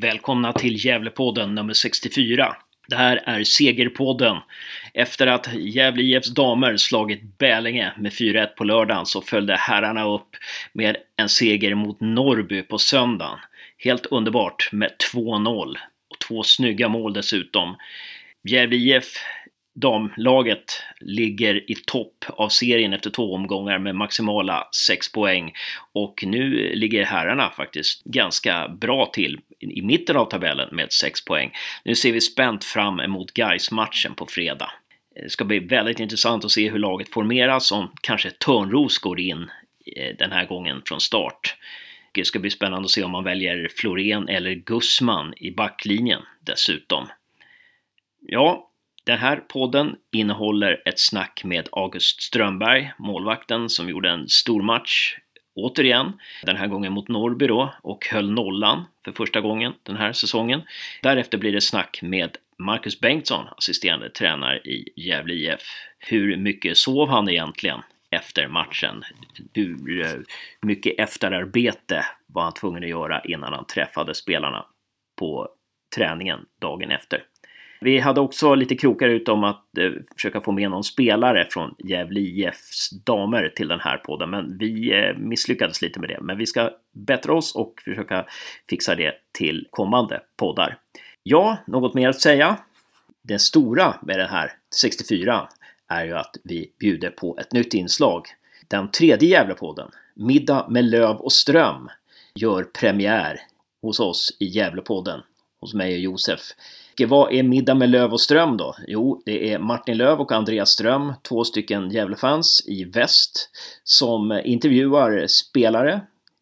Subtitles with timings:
[0.00, 2.56] Välkomna till Gävlepodden nummer 64.
[2.88, 4.36] Det här är Segerpodden.
[4.94, 10.28] Efter att Gävle IFs damer slagit Bälinge med 4-1 på lördagen så följde herrarna upp
[10.72, 13.38] med en seger mot Norrby på söndagen.
[13.78, 15.76] Helt underbart med 2-0
[16.10, 17.76] och två snygga mål dessutom.
[18.44, 19.14] Gävle IF
[19.74, 25.52] damlaget ligger i topp av serien efter två omgångar med maximala 6 poäng.
[25.92, 31.52] Och nu ligger herrarna faktiskt ganska bra till i mitten av tabellen med 6 poäng.
[31.84, 34.70] Nu ser vi spänt fram emot gais matchen på fredag.
[35.14, 39.50] Det ska bli väldigt intressant att se hur laget formeras om kanske Törnros går in
[39.96, 41.56] eh, den här gången från start.
[42.12, 47.08] Det ska bli spännande att se om man väljer Florén eller Gussman i backlinjen dessutom.
[48.20, 48.69] Ja,
[49.10, 55.16] den här podden innehåller ett snack med August Strömberg, målvakten som gjorde en stor match
[55.54, 60.12] återigen, den här gången mot Norrby då, och höll nollan för första gången den här
[60.12, 60.62] säsongen.
[61.02, 65.62] Därefter blir det snack med Marcus Bengtsson, assisterande tränare i Gävle IF.
[65.98, 67.80] Hur mycket sov han egentligen
[68.10, 69.02] efter matchen?
[69.52, 70.20] Hur eh,
[70.62, 74.66] mycket efterarbete var han tvungen att göra innan han träffade spelarna
[75.18, 75.48] på
[75.96, 77.22] träningen dagen efter?
[77.80, 81.74] Vi hade också lite krokar ut om att eh, försöka få med någon spelare från
[81.78, 86.18] Gävle IFs damer till den här podden, men vi eh, misslyckades lite med det.
[86.20, 88.26] Men vi ska bättra oss och försöka
[88.68, 90.78] fixa det till kommande poddar.
[91.22, 92.56] Ja, något mer att säga?
[93.22, 95.48] Det stora med den här 64
[95.88, 98.26] är ju att vi bjuder på ett nytt inslag.
[98.68, 101.88] Den tredje Gävlepodden, Middag med Löv och Ström,
[102.34, 103.40] gör premiär
[103.82, 105.20] hos oss i Gävlepodden,
[105.60, 106.40] hos mig och Josef
[107.08, 108.74] vad är Middag med Löv och Ström då?
[108.86, 113.50] Jo, det är Martin Löv och Andreas Ström, två stycken Gävlefans i väst,
[113.84, 116.00] som intervjuar spelare,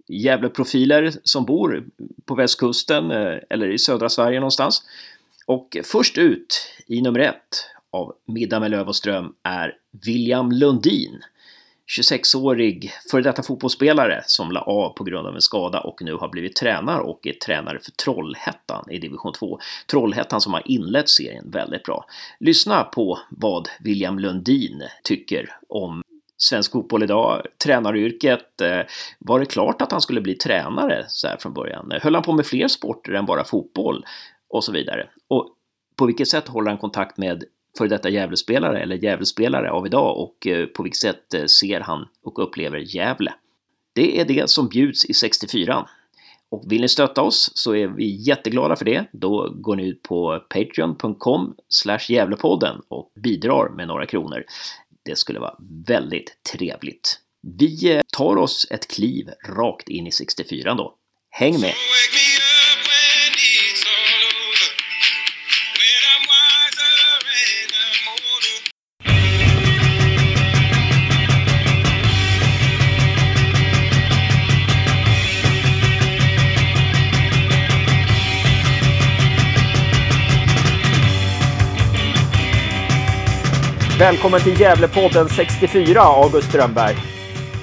[0.08, 1.84] Gävleprofiler som bor
[2.24, 4.82] på västkusten eh, eller i södra Sverige någonstans.
[5.46, 9.76] Och först ut i nummer ett av Middag med Löv och Ström är
[10.06, 11.20] William Lundin
[11.88, 16.28] 26-årig före detta fotbollsspelare som la av på grund av en skada och nu har
[16.28, 19.58] blivit tränare och är tränare för Trollhättan i division 2.
[19.90, 22.04] Trollhättan som har inlett serien väldigt bra.
[22.40, 26.02] Lyssna på vad William Lundin tycker om
[26.36, 28.60] svensk fotboll idag, tränaryrket.
[28.60, 28.80] Eh,
[29.18, 31.92] var det klart att han skulle bli tränare så här från början?
[31.92, 34.04] Eh, höll han på med fler sporter än bara fotboll?
[34.48, 35.06] Och så vidare.
[35.28, 35.54] Och
[35.96, 37.44] på vilket sätt håller han kontakt med
[37.78, 42.08] för detta Gävlespelare eller Gävlespelare av idag och eh, på vilket sätt eh, ser han
[42.22, 43.32] och upplever Gävle?
[43.94, 45.88] Det är det som bjuds i 64.
[46.50, 49.04] Och vill ni stötta oss så är vi jätteglada för det.
[49.12, 51.54] Då går ni ut på patreon.com
[52.08, 54.44] Gävlepodden och bidrar med några kronor.
[55.04, 55.54] Det skulle vara
[55.86, 57.20] väldigt trevligt.
[57.58, 60.94] Vi eh, tar oss ett kliv rakt in i 64 då.
[61.30, 61.72] Häng med!
[83.98, 86.94] Välkommen till Gävlepodden 64, August Strömberg.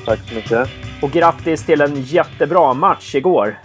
[0.06, 0.70] Tack så mycket.
[1.02, 3.56] Och grattis till en jättebra match igår.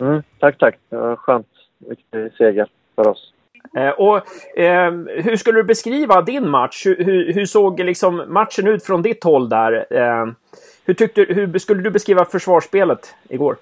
[0.00, 0.78] Mm, tack, tack.
[0.90, 1.46] Det var skönt.
[1.78, 3.32] Viktig seger för oss.
[3.76, 4.16] Eh, och,
[4.58, 4.92] eh,
[5.24, 6.86] hur skulle du beskriva din match?
[6.86, 9.86] Hur, hur, hur såg liksom matchen ut från ditt håll där?
[9.90, 10.26] Eh,
[10.84, 13.56] hur, tyckte, hur skulle du beskriva försvarsspelet igår?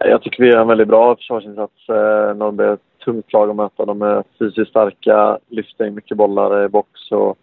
[0.00, 1.88] Jag tycker vi gör en väldigt bra försvarsinsats.
[1.88, 3.84] Eh, Norrby är ett tungt lag att möta.
[3.84, 7.38] De är fysiskt starka, lyfter in mycket bollar i box och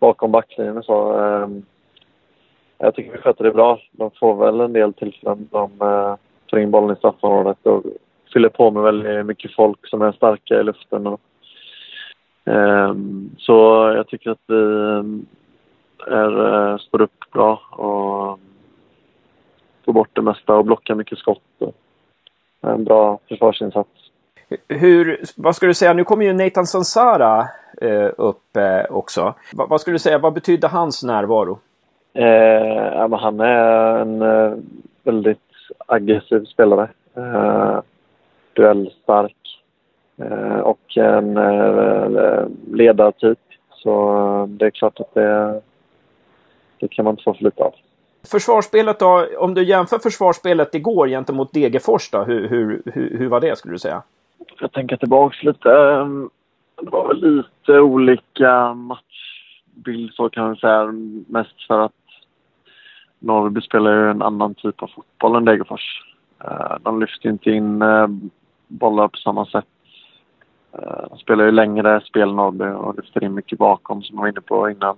[0.00, 1.18] bakom backlinjen och så.
[1.18, 1.62] Ehm,
[2.78, 3.80] jag tycker vi sköter det bra.
[3.92, 5.48] De får väl en del tillfällen.
[5.50, 6.16] De eh,
[6.46, 7.82] tar in bollen i straffområdet och
[8.32, 11.06] fyller på med väldigt mycket folk som är starka i luften.
[11.06, 11.20] Och,
[12.44, 13.52] ehm, så
[13.96, 18.40] jag tycker att vi eh, är, eh, står upp bra och
[19.84, 21.42] får bort det mesta och blockar mycket skott.
[21.60, 21.68] Eh,
[22.60, 24.09] en bra försvarsinsats.
[24.68, 27.48] Hur, vad skulle du säga, nu kommer ju Nathan Sansara
[27.80, 29.34] eh, upp eh, också.
[29.52, 31.58] Va, vad skulle du säga, vad betydde hans närvaro?
[32.14, 34.52] Eh, ja, han är en eh,
[35.02, 35.38] väldigt
[35.86, 36.88] aggressiv spelare.
[37.16, 37.80] Eh,
[38.52, 39.62] duellstark
[40.16, 43.38] eh, och en eh, ledartyp.
[43.72, 45.60] Så eh, det är klart att det,
[46.80, 47.74] det kan man inte få för lite av.
[48.30, 53.40] Försvarsspelet då, om du jämför försvarsspelet igår gentemot Degerfors då, hur, hur, hur, hur var
[53.40, 54.02] det skulle du säga?
[54.60, 55.72] Jag tänker tillbaks lite.
[55.72, 56.30] Ehm,
[56.82, 60.92] det var väl lite olika matchbild så kan man säga.
[61.26, 61.92] Mest för att
[63.18, 66.02] Norrby spelar ju en annan typ av fotboll än Degerfors.
[66.44, 68.06] Eh, de lyfter inte in eh,
[68.68, 69.64] bollar på samma sätt.
[70.72, 74.28] Eh, de spelar ju längre spel Norrby och lyfter in mycket bakom som jag var
[74.28, 74.96] inne på innan.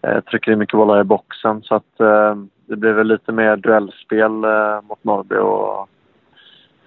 [0.00, 1.96] De trycker in mycket bollar i boxen så att
[2.66, 4.30] det blir väl lite mer duellspel
[4.82, 5.88] mot Norrby och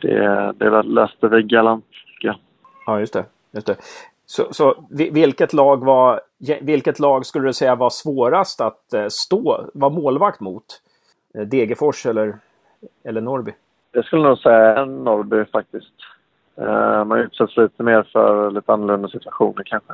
[0.01, 1.85] det, det löste vi galant.
[2.85, 3.25] Ja, just det.
[3.51, 3.75] Just det.
[4.25, 6.21] Så, så vilket, lag var,
[6.61, 10.65] vilket lag skulle du säga var svårast att stå, vara målvakt mot?
[11.45, 12.37] Degerfors eller,
[13.03, 13.51] eller Norrby?
[13.91, 15.93] Jag skulle nog säga Norrby faktiskt.
[16.61, 19.93] Uh, man utsätts lite mer för lite annorlunda situationer kanske.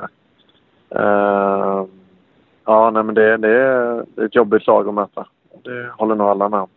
[2.64, 5.26] Ja, nej men det, det är ett jobbigt lag att möta.
[5.62, 6.68] Det håller nog alla med om.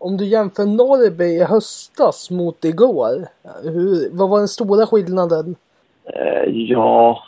[0.00, 3.28] Om du jämför Norrby i höstas mot igår.
[3.62, 5.56] Hur, vad var den stora skillnaden?
[6.04, 7.22] Eh, ja,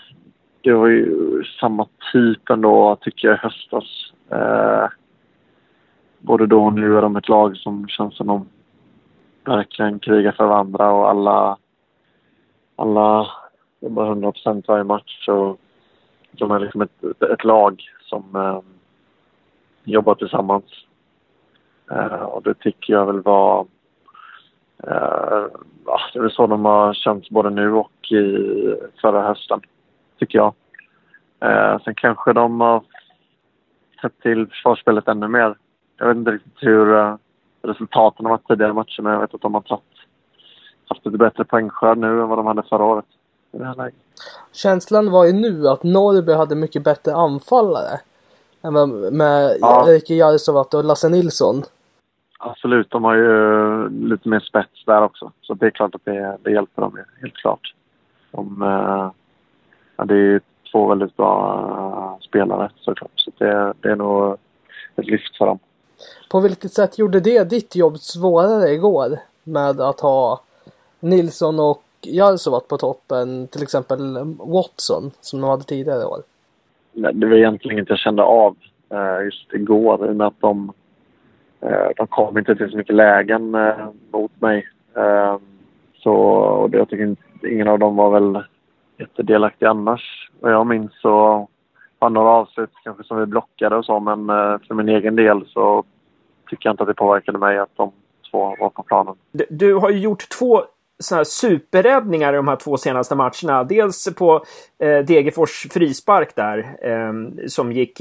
[0.60, 3.84] det var ju samma typ ändå tycker jag i höstas.
[4.30, 4.88] Eh,
[6.18, 8.48] både då och nu är de ett lag som känns som de
[9.44, 11.56] verkligen krigar för varandra och alla,
[12.76, 13.26] alla
[13.80, 15.28] jobbar 100 procent varje match.
[15.28, 15.60] Och
[16.32, 18.60] de är liksom ett, ett lag som eh,
[19.84, 20.64] jobbar tillsammans.
[21.90, 23.66] Eh, och det tycker jag väl var...
[24.82, 25.44] Eh,
[26.12, 29.60] det är väl så de har känts både nu och i förra hösten,
[30.18, 30.54] tycker jag.
[31.40, 32.82] Eh, sen kanske de har
[34.02, 35.54] sett till försvarsspelet ännu mer.
[35.96, 37.16] Jag vet inte riktigt hur
[37.62, 39.82] resultaten av tidigare matcher, men jag vet att de har tagit,
[40.88, 43.04] haft lite bättre poängskörd nu än vad de hade förra året.
[43.52, 43.94] I det här läget.
[44.52, 48.00] Känslan var ju nu att Norrby hade mycket bättre anfallare.
[48.62, 49.88] Än med ja.
[49.88, 51.62] Erike Jarsovat och Lasse Nilsson.
[52.42, 55.32] Absolut, de har ju lite mer spets där också.
[55.40, 57.74] Så det är klart att det, det hjälper dem helt klart.
[58.30, 59.10] De, eh,
[59.96, 60.40] ja, det är
[60.72, 63.10] två väldigt bra uh, spelare såklart.
[63.14, 64.36] Så det, det är nog
[64.96, 65.58] ett lyft för dem.
[66.30, 69.18] På vilket sätt gjorde det ditt jobb svårare igår?
[69.44, 70.40] Med att ha
[71.00, 76.22] Nilsson och Jarsovat på toppen, till exempel Watson som de hade tidigare år?
[76.92, 78.56] Nej, det var egentligen inte jag kände av
[78.90, 80.74] eh, just igår i och med att de, eh,
[81.62, 84.68] Eh, de kom inte till så mycket lägen eh, mot mig.
[84.96, 85.36] Eh,
[85.94, 88.42] så och jag tycker inte, ingen av dem var väl
[88.98, 90.30] jättedelaktig annars.
[90.40, 91.48] Vad jag minns så
[91.98, 94.26] var några avslut kanske som vi blockade och så men
[94.68, 95.84] för min egen del så
[96.50, 97.92] tycker jag inte att det påverkade mig att de
[98.30, 99.14] två var på planen.
[99.48, 100.62] Du, har ju gjort två
[100.98, 103.64] såna här superräddningar i de här två senaste matcherna.
[103.64, 104.44] Dels på
[104.78, 107.12] eh, Degerfors frispark där eh,
[107.46, 108.00] som gick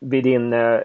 [0.00, 0.80] vid din eh,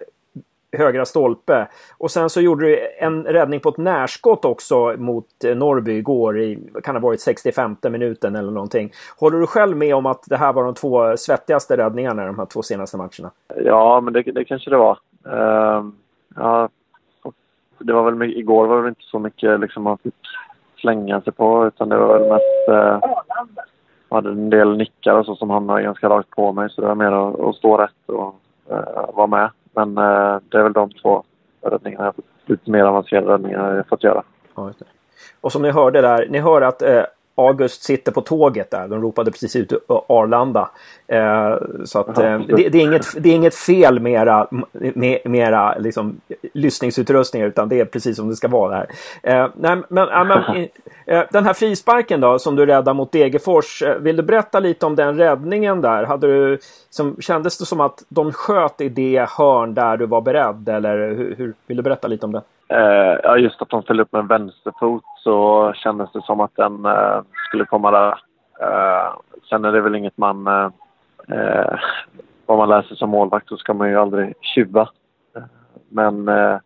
[0.71, 1.67] högra stolpe.
[1.97, 6.39] Och sen så gjorde du en räddning på ett närskott också mot eh, Norrby igår
[6.39, 8.91] i, kan ha varit 65 minuten eller någonting.
[9.19, 12.39] Håller du själv med om att det här var de två svettigaste räddningarna i de
[12.39, 13.31] här två senaste matcherna?
[13.55, 14.99] Ja, men det, det kanske det var.
[15.27, 15.89] Uh,
[16.35, 16.69] ja,
[17.79, 20.15] det var väl igår var det inte så mycket liksom man fick
[20.75, 23.01] slänga sig på utan det var väl mest...
[24.09, 26.87] Jag hade en del nickar och så som hamnade ganska rakt på mig så det
[26.87, 28.35] var mer att, att stå rätt och
[28.71, 29.49] uh, vara med.
[29.75, 31.23] Men eh, det är väl de två
[31.61, 32.13] räddningarna,
[32.45, 34.23] lite mer avancerade räddningar jag fått göra.
[34.55, 34.71] Ja,
[35.41, 37.03] och som ni hörde där, ni hör att eh,
[37.35, 38.87] August sitter på tåget där.
[38.87, 40.69] De ropade precis ut Arlanda.
[41.07, 41.55] Eh,
[41.85, 45.47] så att eh, det, det, är inget, det är inget fel med era, med, med
[45.47, 46.21] era liksom,
[46.53, 48.87] lyssningsutrustningar utan det är precis som det ska vara där.
[49.23, 50.55] Eh, nej, men, men
[51.05, 53.81] eh, den här frisparken då som du räddade mot Degerfors.
[53.81, 56.03] Eh, vill du berätta lite om den räddningen där?
[56.03, 56.59] Hade du,
[56.89, 60.97] som, kändes det som att de sköt i det hörn där du var beredd eller
[60.97, 62.41] hur, hur vill du berätta lite om det?
[62.67, 66.55] Eh, ja, just att de föll upp med en vänsterfot så kändes det som att
[66.55, 68.19] den eh, skulle komma där.
[68.61, 69.13] Eh,
[69.49, 70.47] sen är det väl inget man...
[70.47, 70.69] Eh,
[71.31, 71.79] eh
[72.45, 74.89] vad man läser som målvakt så ska man ju aldrig tjuva.
[75.89, 76.57] Men eh,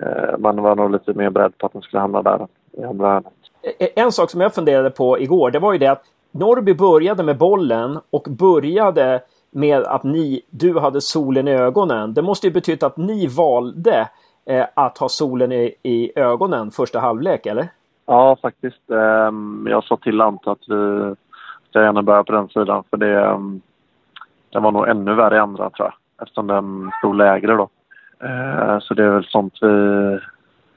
[0.00, 3.08] eh, man var nog lite mer beredd på att den skulle hamna där i andra
[3.08, 3.32] hörnet.
[3.62, 6.74] E-, e-, en sak som jag funderade på igår, det var ju det att Norrby
[6.74, 9.20] började med bollen och började
[9.50, 12.14] med att ni, du hade solen i ögonen.
[12.14, 14.08] Det måste ju betyda att ni valde
[14.50, 17.68] eh, att ha solen i, i ögonen första halvlek, eller?
[18.06, 18.82] Ja, faktiskt.
[18.86, 21.14] Um, jag sa till Ante att vi
[21.68, 23.60] ska gärna börja på den sidan för det, um,
[24.52, 27.68] den var nog ännu värre i andra tror jag eftersom den stod lägre då.
[28.24, 30.18] Uh, så det är väl sånt vi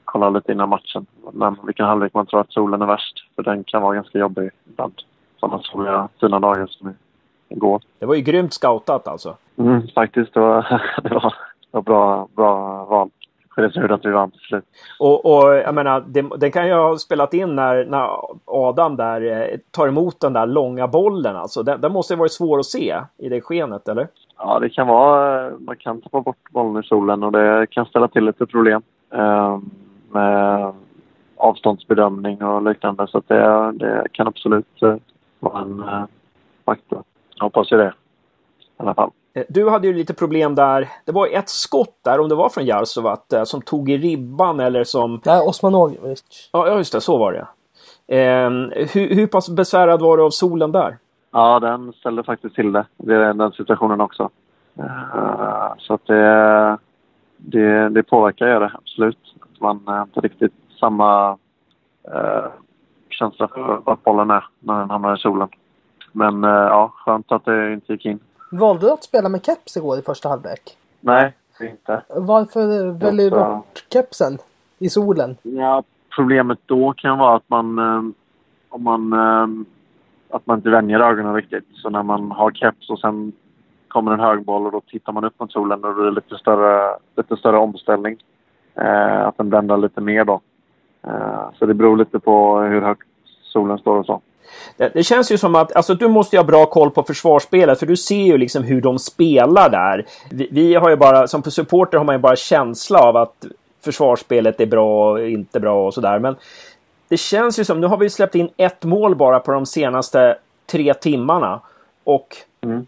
[0.04, 1.06] kollar lite innan matchen.
[1.32, 4.50] Men vilken halvlek man tror att solen är värst för den kan vara ganska jobbig
[4.64, 4.94] ibland.
[5.40, 6.94] Sådana soliga fina dagar som
[7.48, 7.82] igår.
[7.98, 9.36] Det var ju grymt scoutat alltså.
[9.56, 10.34] Mm, faktiskt.
[10.34, 13.10] Det var, det var, det var bra, bra val
[13.62, 14.64] det tur att vi vann till slut.
[14.98, 18.08] Och, och jag menar, det, det, kan ju ha spelat in när, när
[18.44, 21.36] Adam där eh, tar emot den där långa bollen.
[21.36, 24.08] Alltså, den, den måste ju varit svår att se i det skenet, eller?
[24.38, 25.50] Ja, det kan vara.
[25.58, 28.82] Man kan tappa bort bollen i solen och det kan ställa till lite problem.
[29.14, 29.58] Uh,
[30.10, 30.72] med
[31.36, 33.06] avståndsbedömning och liknande.
[33.06, 34.96] Så det, det kan absolut eh,
[35.40, 36.04] vara en eh,
[36.64, 37.02] faktor.
[37.34, 37.94] Jag hoppas ju det.
[38.58, 39.10] I alla fall.
[39.34, 40.88] Eh, du hade ju lite problem där.
[41.04, 44.60] Det var ett skott där, om det var från Jarsovat, eh, som tog i ribban
[44.60, 45.20] eller som...
[45.24, 46.50] Nej, Osman Ogic.
[46.52, 47.00] Ja, just det.
[47.00, 47.46] Så var det.
[48.16, 48.50] Eh,
[48.92, 50.98] hur, hur pass besvärad var du av solen där?
[51.30, 52.86] Ja, den ställde faktiskt till det.
[52.96, 54.30] Det är den situationen också.
[54.78, 56.78] Uh, så att det,
[57.36, 59.18] det, det påverkar ju det, absolut.
[59.40, 61.32] Att man uh, inte riktigt samma
[62.14, 62.46] uh,
[63.10, 65.48] känsla för vart bollen är när den hamnar i solen.
[66.12, 68.20] Men ja, skönt att det inte gick in.
[68.58, 70.76] Valde du att spela med keps igår i första halvlek?
[71.00, 72.02] Nej, inte.
[72.08, 74.38] Varför väljer du bort kepsen
[74.78, 75.36] i solen?
[75.42, 75.82] Ja,
[76.16, 77.78] problemet då kan vara att man
[78.68, 79.12] om man
[80.30, 81.64] att man inte vänjer ögonen riktigt.
[81.74, 83.32] Så när man har keps och sen
[83.88, 86.98] kommer en högboll och då tittar man upp mot solen och det blir lite större,
[87.16, 88.16] lite större omställning.
[88.74, 90.40] Eh, att den bländar lite mer då.
[91.06, 93.08] Eh, så det beror lite på hur högt
[93.42, 94.20] solen står och så.
[94.76, 97.86] Det, det, känns ju som att alltså, du måste ha bra koll på försvarsspelet för
[97.86, 100.06] du ser ju liksom hur de spelar där.
[100.30, 103.44] Vi, vi har ju bara, som supporter har man ju bara känsla av att
[103.80, 106.18] försvarsspelet är bra och inte bra och sådär.
[106.18, 106.36] Men
[107.08, 110.36] det känns ju som, nu har vi släppt in ett mål bara på de senaste
[110.66, 111.60] tre timmarna.
[112.04, 112.86] Och mm.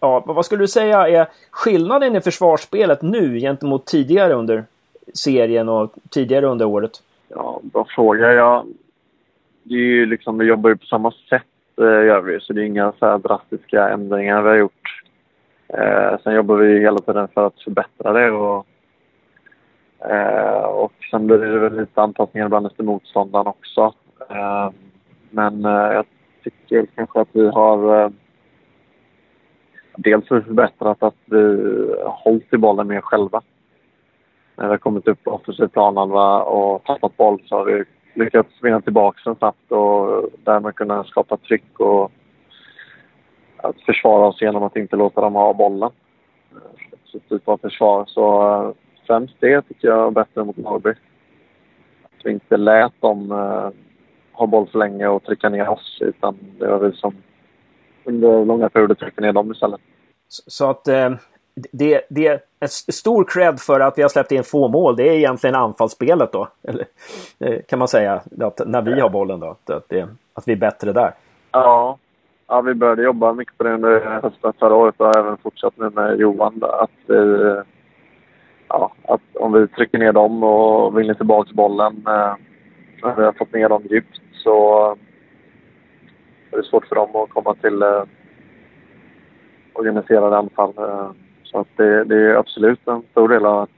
[0.00, 4.64] ja, vad skulle du säga är skillnaden i försvarsspelet nu gentemot tidigare under
[5.14, 7.02] serien och tidigare under året?
[7.28, 8.32] Ja, bra fråga.
[8.32, 8.64] Ja,
[9.62, 11.42] det är ju liksom, vi jobbar ju på samma sätt
[11.78, 15.02] eh, gör vi så det är inga så drastiska ändringar vi har gjort.
[15.68, 18.66] Eh, sen jobbar vi hela tiden för att förbättra det och
[20.10, 23.94] Eh, och sen blir det väl lite anpassningar ibland efter motståndaren också.
[24.30, 24.70] Eh,
[25.30, 26.04] men eh, jag
[26.44, 28.10] tycker kanske att vi har eh,
[29.96, 31.42] dels förbättrat att vi
[32.04, 33.42] har hållit i bollen mer själva.
[34.56, 38.62] När vi har kommit upp på offensiv planhalva och tappat boll så har vi lyckats
[38.62, 42.12] vinna tillbaka den snabbt och därmed kunna skapa tryck och
[43.56, 45.90] att försvara oss genom att inte låta dem ha bollen.
[47.04, 48.04] Så typ av försvar.
[48.06, 48.74] Så eh,
[49.06, 50.90] främst det tycker jag är bättre mot Norrby.
[52.02, 53.70] Att vi inte lät dem eh,
[54.32, 57.14] ha boll för länge och trycka ner oss utan det var vi som
[58.04, 59.80] under långa perioder tryckte ner dem istället.
[60.28, 61.10] Så, att eh,
[61.54, 62.26] det, det
[62.60, 64.96] är stor cred för att vi har släppt in få mål.
[64.96, 66.48] Det är egentligen anfallsspelet då.
[66.68, 66.84] Eller,
[67.38, 68.20] eh, kan man säga.
[68.40, 69.56] Att när vi har bollen då.
[69.66, 71.12] Att, det, att vi är bättre där.
[71.52, 71.98] Ja.
[72.46, 75.76] ja, vi började jobba mycket på det under hösten förra året och har även fortsatt
[75.76, 76.62] nu med Johan.
[76.62, 77.54] Att vi
[78.68, 82.34] ja, att om vi trycker ner dem och vinner tillbaka bollen eh,
[83.02, 84.86] när vi har fått ner dem djupt så
[86.50, 88.02] är det svårt för dem att komma till eh,
[89.72, 90.72] organiserade anfall.
[90.78, 91.10] Eh,
[91.52, 93.70] så att det, det, är absolut en stor del av att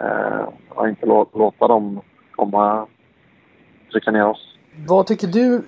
[0.00, 2.86] eh, inte låta, låta dem komma
[3.92, 4.58] trycka ner oss.
[4.88, 5.62] Vad tycker du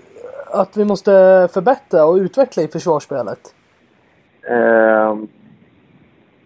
[0.54, 1.10] att vi måste
[1.52, 3.54] förbättra och utveckla i försvarsspelet?
[4.48, 5.16] Eh,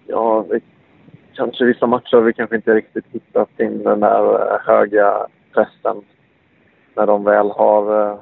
[0.07, 0.47] ja,
[1.35, 6.05] kanske vissa matcher har vi kanske inte riktigt hittat in den där eh, höga pressen
[6.95, 8.11] när de väl har...
[8.11, 8.19] Eh,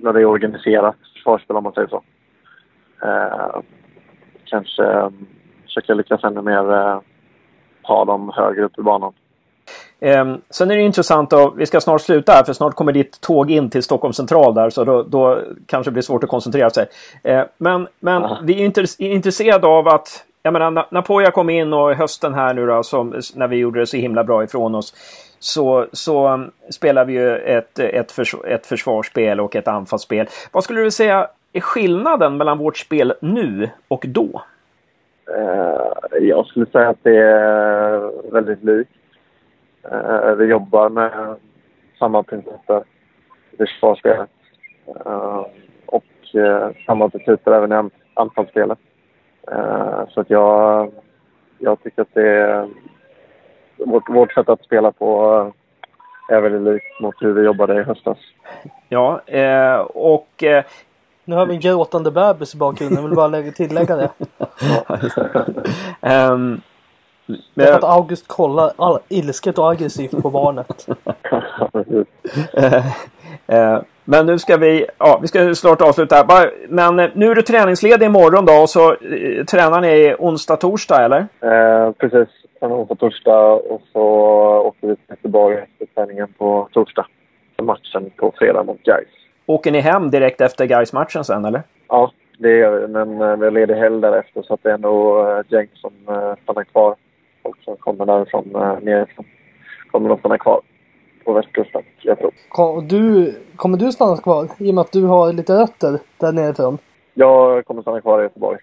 [0.00, 2.02] när det är organiserat försvarsspel om man säger så.
[3.02, 3.60] Eh,
[4.50, 5.10] kanske
[5.64, 7.00] försöka lyckas ännu mer eh,
[7.82, 9.12] ta dem högre upp i banan.
[10.00, 13.20] Eh, sen är det intressant och vi ska snart sluta här för snart kommer ditt
[13.20, 16.70] tåg in till Stockholm central där så då, då kanske det blir svårt att koncentrera
[16.70, 16.86] sig.
[17.24, 22.34] Eh, men men vi är intresserade av att jag menar, Napoya kom in och hösten
[22.34, 24.94] här nu då, som, när vi gjorde det så himla bra ifrån oss,
[25.38, 30.26] så, så spelar vi ju ett, ett, förs ett försvarsspel och ett anfallsspel.
[30.52, 34.42] Vad skulle du säga är skillnaden mellan vårt spel nu och då?
[35.38, 38.90] Uh, jag skulle säga att det är väldigt likt.
[39.92, 41.36] Uh, vi jobbar med
[41.98, 42.84] samma principer
[43.50, 44.30] i försvarsspelet.
[45.06, 45.46] Uh,
[45.86, 46.04] och
[46.86, 48.78] samma principer även i anfallsspelet.
[49.52, 50.92] Eh, så att jag,
[51.58, 52.68] jag tycker att det är...
[53.76, 55.52] Vårt, vårt sätt att spela på
[56.28, 58.18] eh, är väldigt likt mot hur vi jobbade i höstas.
[58.88, 60.44] Ja, eh, och...
[61.24, 62.96] Nu har vi en gråtande bebis i bakgrunden.
[62.96, 64.10] Jag vill bara lägga, tillägga det.
[66.30, 66.60] um,
[67.54, 70.86] det är för att August kollar all, ilsket och aggressivt på barnet.
[74.10, 76.50] Men nu ska vi, ja, vi ska snart avsluta här.
[76.68, 81.18] Men eh, nu är du träningsledig imorgon då, så eh, tränar ni onsdag, torsdag eller?
[81.18, 82.28] Eh, precis,
[82.60, 84.00] tränar onsdag, torsdag och så
[84.66, 87.06] åker vi till Göteborg efter träningen på torsdag.
[87.62, 89.19] Matchen på fredag mot Gais.
[89.50, 91.62] Åker ni hem direkt efter gais matchen sen eller?
[91.88, 92.88] Ja, det gör vi.
[92.88, 95.92] Men eh, vi har ledig helg därefter så att det är nog ett gäng som
[96.42, 96.94] stannar kvar.
[97.42, 98.48] Folk som kommer därifrån
[98.82, 99.24] nerifrån
[99.90, 100.60] kommer att stanna kvar.
[101.24, 102.30] på västkusten, jag tror.
[102.48, 104.48] Kom, du, kommer du stanna kvar?
[104.58, 106.78] I och med att du har lite rötter där nerifrån.
[107.14, 108.58] Jag kommer stanna kvar i Göteborg.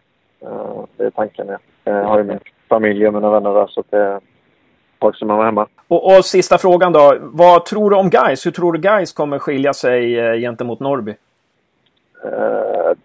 [0.97, 1.47] Det är tanken.
[1.83, 2.39] Jag uh, har ju min
[2.69, 4.19] familj och mina vänner där så det
[4.99, 5.67] tag som jag var hemma.
[5.87, 7.17] Och, och, sista frågan då.
[7.19, 8.45] Vad tror du om Guys?
[8.45, 11.11] Hur tror du Guys kommer skilja sig uh, gentemot Norrby?
[12.25, 12.97] Uh,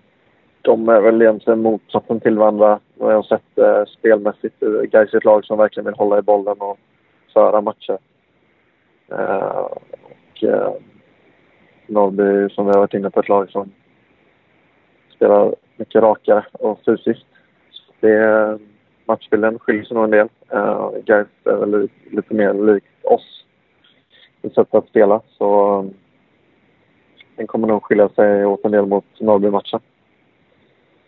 [0.63, 2.79] de är väl egentligen motsatsen till varandra.
[2.99, 6.57] Jag har sett uh, spelmässigt Gais är ett lag som verkligen vill hålla i bollen
[6.59, 6.79] och
[7.33, 7.99] föra matcher.
[9.13, 9.69] Uh,
[10.03, 10.73] och uh,
[11.87, 13.73] Norrby, som vi har varit inne på, ett lag som
[15.15, 17.27] spelar mycket rakare och fysiskt.
[17.71, 18.59] Så det,
[19.05, 20.29] matchbilden skiljer sig nog en del.
[20.55, 23.45] Uh, Gais är väl lite mer likt oss
[24.43, 25.21] i sättet att spela.
[25.39, 25.95] Så um,
[27.37, 29.81] den kommer nog skilja sig åt en del mot Norrby-matchen.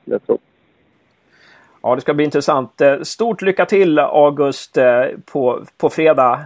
[0.05, 0.39] Jag tror.
[1.83, 2.81] Ja, det ska bli intressant.
[3.03, 4.79] Stort lycka till August
[5.33, 6.41] på, på fredag.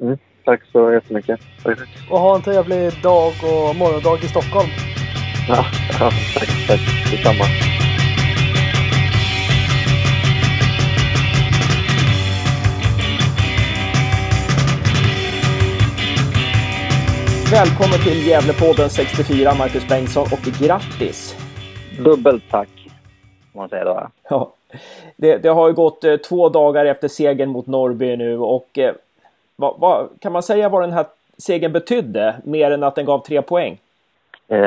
[0.00, 0.18] Mm.
[0.44, 1.40] Tack så jättemycket.
[1.62, 1.78] Tack.
[2.10, 4.68] Och ha en trevlig dag och morgondag i Stockholm.
[5.48, 5.64] Ja,
[6.00, 6.80] ja tack, tack.
[7.10, 7.44] Detsamma.
[17.52, 21.36] Välkommen till Gävlepodden 64, Marcus Bengtsson och grattis!
[22.04, 22.68] Dubbelt tack,
[23.52, 24.08] får man säga då.
[24.30, 24.52] Ja,
[25.16, 28.94] det, det har ju gått eh, två dagar efter segern mot Norrby nu och eh,
[29.56, 31.06] vad, vad, kan man säga vad den här
[31.38, 33.78] segern betydde, mer än att den gav tre poäng?
[34.48, 34.58] Eh,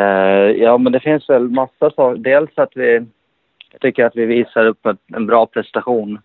[0.62, 2.18] ja, men det finns väl massa saker.
[2.18, 3.06] Dels att vi
[3.72, 4.86] jag tycker att vi visar upp
[5.16, 6.20] en bra prestation.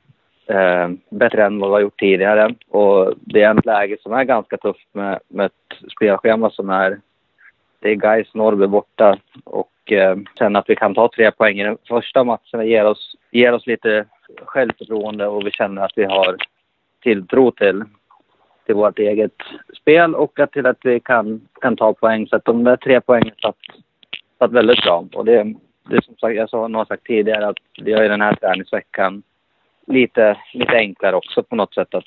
[0.49, 2.55] Eh, bättre än vad vi har gjort tidigare.
[2.69, 7.01] Och det är ett läge som är ganska tufft med, med ett spelschema som är...
[7.81, 9.19] Det är Gais Norrby borta.
[9.45, 13.15] Och eh, sen att vi kan ta tre poäng i den första matchen ger oss,
[13.31, 14.05] ger oss lite
[14.45, 16.37] självförtroende och vi känner att vi har
[17.03, 17.85] tilltro till
[18.69, 19.33] till vårt eget
[19.81, 22.27] spel och att till att vi kan, kan ta poäng.
[22.27, 23.57] Så att de där tre poängen satt,
[24.39, 25.05] satt väldigt bra.
[25.15, 25.55] Och det,
[25.91, 29.23] det som sagt, jag sa, har sagt tidigare att vi har ju den här träningsveckan
[29.89, 31.95] lite, lite enklare också på något sätt.
[31.95, 32.05] Att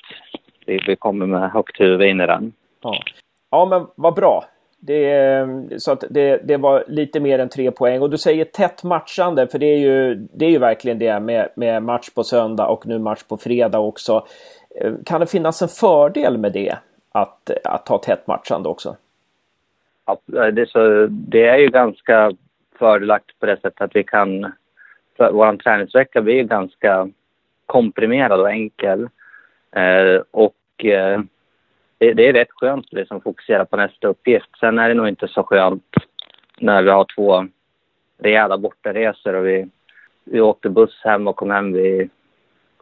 [0.66, 2.52] vi, vi kommer med högt huvud in i den.
[2.82, 3.02] Ja,
[3.50, 4.44] ja men vad bra.
[4.78, 8.02] Det, så att det, det var lite mer än tre poäng.
[8.02, 11.48] Och du säger tätt matchande, för det är ju, det är ju verkligen det med,
[11.56, 14.26] med match på söndag och nu match på fredag också.
[14.80, 16.76] Eh, kan det finnas en fördel med det?
[17.12, 18.96] Att, att ha tätt matchande också?
[20.06, 22.32] Ja, det, så, det är ju ganska
[22.78, 24.52] fördelaktigt på det sättet att vi kan...
[25.18, 27.08] Vår träningsvecka blir ju ganska
[27.66, 29.08] komprimerad och enkel.
[29.76, 31.20] Eh, och eh,
[31.98, 34.58] det, det, är rätt skönt att liksom fokusera på nästa uppgift.
[34.60, 35.94] Sen är det nog inte så skönt
[36.58, 37.46] när vi har två
[38.18, 39.68] rejäla bortaresor och vi,
[40.24, 42.10] vi åkte buss hem och kom hem vid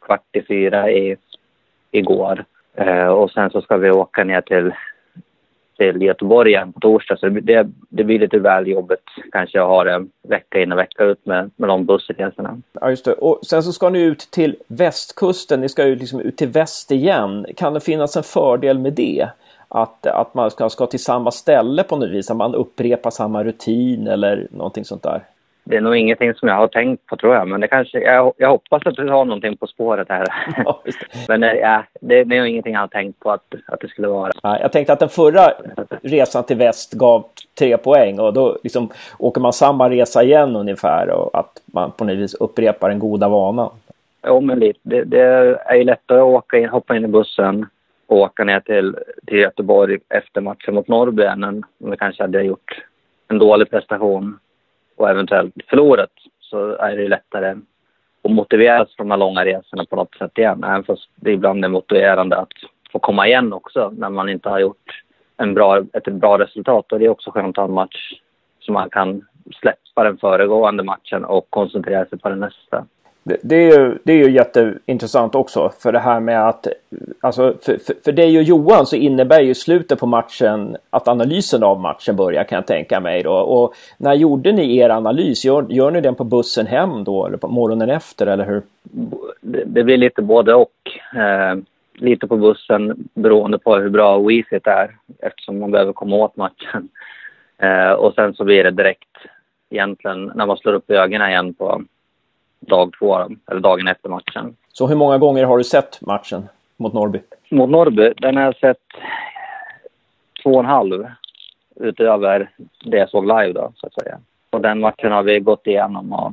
[0.03, 1.17] kvart i fyra i
[1.91, 2.45] igår.
[2.75, 4.73] Eh, och sen så ska vi åka ner till,
[5.81, 7.17] till Göteborg igen på torsdag.
[7.17, 11.05] Så det, det blir lite väl jobbigt kanske att ha det vecka in och vecka
[11.05, 12.61] ut med, med de bussresorna.
[12.73, 13.13] Ja, just det.
[13.13, 15.61] Och sen så ska ni ut till västkusten.
[15.61, 17.47] Ni ska ju liksom ut till väst igen.
[17.57, 19.29] Kan det finnas en fördel med det?
[19.69, 22.31] Att, att man ska, ska till samma ställe på något vis?
[22.31, 25.23] Att man upprepar samma rutin eller någonting sånt där?
[25.65, 28.33] Det är nog ingenting som jag har tänkt på tror jag, men det kanske, jag,
[28.37, 30.27] jag hoppas att du har någonting på spåret här.
[30.65, 30.83] Ja,
[31.29, 34.09] men eh, ja, det, det är ingenting jag har tänkt på att, att det skulle
[34.09, 34.33] vara.
[34.43, 35.53] Ja, jag tänkte att den förra
[36.03, 37.25] resan till väst gav
[37.59, 42.05] tre poäng och då liksom åker man samma resa igen ungefär och att man på
[42.05, 43.71] något vis upprepar den goda vanan.
[44.27, 44.81] Jo, men lite.
[44.83, 45.21] Det, det
[45.67, 47.67] är ju lättare att åka in, hoppa in i bussen
[48.07, 48.97] och åka ner till,
[49.27, 52.83] till Göteborg efter matchen mot Norrby än om vi kanske hade gjort
[53.29, 54.39] en dålig prestation
[55.01, 56.11] och eventuellt förlorat
[56.41, 57.57] så är det lättare
[58.23, 60.65] att motiveras för de här långa resorna på något sätt igen.
[60.65, 62.53] Även fast det ibland är motiverande att
[62.93, 65.03] få komma igen också när man inte har gjort
[65.37, 66.93] en bra, ett bra resultat.
[66.93, 68.13] Och det är också skönt att ha en match
[68.61, 69.27] så man kan
[69.61, 72.87] släppa den föregående matchen och koncentrera sig på den nästa.
[73.23, 76.67] Det, är ju, det är ju jätteintressant också för det här med att
[77.21, 81.63] alltså för, för, för dig och Johan så innebär ju slutet på matchen att analysen
[81.63, 83.33] av matchen börjar kan jag tänka mig då.
[83.33, 85.45] Och när gjorde ni er analys?
[85.45, 88.63] Gör, gör ni den på bussen hem då eller på morgonen efter eller hur?
[89.41, 90.73] Det, det blir lite både och.
[91.15, 91.57] Eh,
[92.01, 96.89] lite på bussen beroende på hur bra wifi är eftersom man behöver komma åt matchen.
[97.59, 99.17] Eh, och sen så blir det direkt
[99.71, 101.83] egentligen när man slår upp ögonen igen på
[102.61, 104.57] dag två, eller dagen efter matchen.
[104.73, 107.21] Så hur många gånger har du sett matchen mot Norrby?
[107.51, 108.13] Mot Norrby?
[108.17, 108.79] Den har jag sett
[110.43, 111.07] två och en halv
[111.81, 112.51] utöver
[112.85, 114.19] det jag såg live då, så att säga.
[114.51, 116.33] Och den matchen har vi gått igenom och,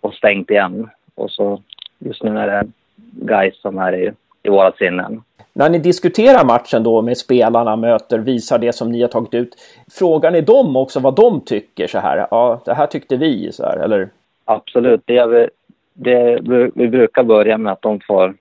[0.00, 0.90] och stängt igen.
[1.14, 1.62] Och så
[1.98, 2.68] just nu är det
[3.10, 4.12] guys som är i,
[4.42, 5.22] i våra sinnen.
[5.52, 9.56] När ni diskuterar matchen då med spelarna, möter, visar det som ni har tagit ut.
[9.90, 12.26] Frågar ni dem också vad de tycker så här?
[12.30, 14.08] Ja, det här tyckte vi så här, eller?
[14.44, 15.00] Absolut.
[15.04, 15.48] Det, vi,
[15.96, 16.40] det,
[16.74, 18.34] vi brukar börja med att de får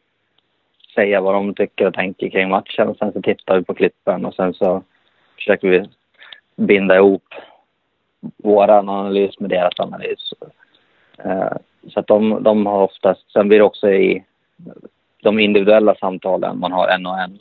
[0.96, 2.96] säga vad de tycker och tänker kring matchen.
[3.00, 4.84] Sen så tittar vi på klippen och sen så
[5.36, 5.90] försöker vi
[6.56, 7.34] binda ihop
[8.38, 10.34] vår analys med deras analys.
[11.18, 11.58] Eh,
[11.94, 14.24] så att de, de har oftast, sen blir det också i
[15.22, 17.40] de individuella samtalen man har en och en.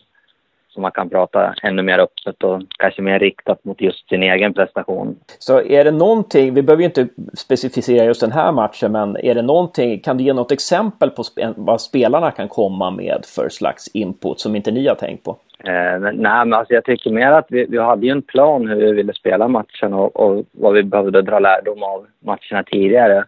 [0.75, 4.55] Så man kan prata ännu mer öppet och kanske mer riktat mot just sin egen
[4.55, 5.17] prestation.
[5.39, 9.35] Så är det någonting, vi behöver ju inte specificera just den här matchen, men är
[9.35, 11.23] det någonting, kan du ge något exempel på
[11.57, 15.37] vad spelarna kan komma med för slags input som inte ni har tänkt på?
[15.65, 18.77] Eh, nej, men alltså jag tycker mer att vi, vi hade ju en plan hur
[18.77, 23.25] vi ville spela matchen och, och vad vi behövde dra lärdom av matcherna tidigare.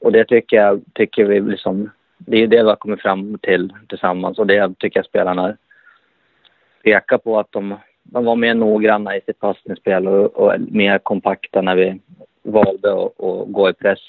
[0.00, 3.72] Och det tycker jag, tycker vi liksom, det är det vi har kommit fram till
[3.88, 5.56] tillsammans och det tycker jag spelarna
[6.82, 11.62] peka på att de, de var mer noggranna i sitt passningsspel och, och mer kompakta
[11.62, 12.00] när vi
[12.42, 14.00] valde att, att gå i press.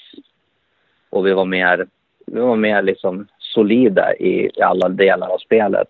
[1.10, 1.86] Och vi var mer,
[2.26, 5.88] vi var mer liksom solida i, i alla delar av spelet.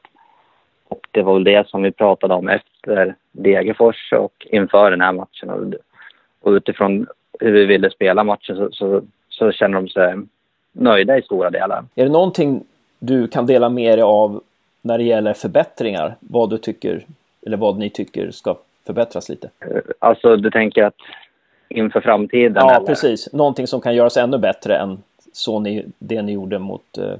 [0.88, 5.12] Och det var väl det som vi pratade om efter Degerfors och inför den här
[5.12, 5.50] matchen.
[5.50, 5.74] Och,
[6.40, 7.06] och utifrån
[7.40, 10.14] hur vi ville spela matchen så, så, så känner de sig
[10.72, 11.84] nöjda i stora delar.
[11.94, 12.64] Är det någonting
[12.98, 14.42] du kan dela med dig av
[14.82, 16.14] när det gäller förbättringar?
[16.20, 17.04] Vad du tycker,
[17.46, 19.50] eller vad ni tycker ska förbättras lite?
[19.98, 20.94] Alltså, du tänker att
[21.68, 22.52] inför framtiden?
[22.56, 22.86] Ja, eller?
[22.86, 23.32] precis.
[23.32, 27.14] Någonting som kan göras ännu bättre än så ni, det ni gjorde mot eh,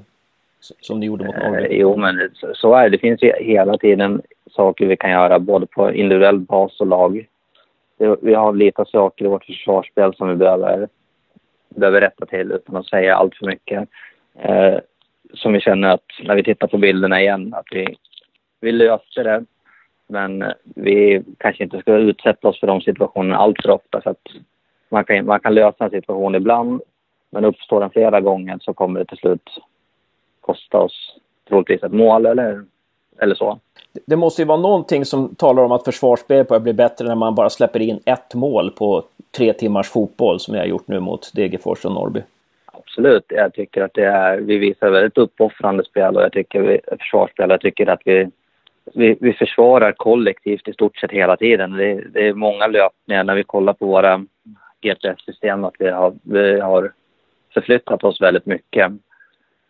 [0.81, 1.67] som ni gjorde mot Norge?
[1.67, 2.89] Eh, jo, men så är det.
[2.89, 7.27] Det finns ju hela tiden saker vi kan göra, både på individuell bas och lag.
[8.21, 10.89] Vi har lite saker i vårt försvarsspel som vi behöver,
[11.69, 13.89] behöver rätta till utan att säga allt för mycket.
[15.35, 17.97] Som vi känner att när vi tittar på bilderna igen, att vi,
[18.61, 19.45] vi löste det.
[20.07, 24.01] Men eh, vi kanske inte ska utsätta oss för de situationerna alltför ofta.
[24.03, 24.27] Så att
[24.89, 26.81] man, kan, man kan lösa en situation ibland,
[27.31, 29.51] men uppstår den flera gånger så kommer det till slut
[30.41, 31.17] kosta oss
[31.49, 32.65] troligtvis ett mål eller,
[33.19, 33.59] eller så.
[34.07, 37.35] Det måste ju vara någonting som talar om att försvarsspelet börjar bli bättre när man
[37.35, 39.05] bara släpper in ett mål på
[39.37, 42.23] tre timmars fotboll som jag har gjort nu mot Degerfors och Norrby.
[42.73, 43.25] Absolut.
[43.29, 47.51] Jag tycker att det är, vi visar väldigt uppoffrande spel och jag tycker vi, försvarsspel.
[47.51, 48.31] Jag tycker att vi,
[48.95, 51.73] vi, vi försvarar kollektivt i stort sett hela tiden.
[51.73, 54.25] Det, det är många löpningar när vi kollar på våra
[54.81, 56.93] GPS-system att vi har, vi har
[57.55, 58.93] förflyttat oss väldigt mycket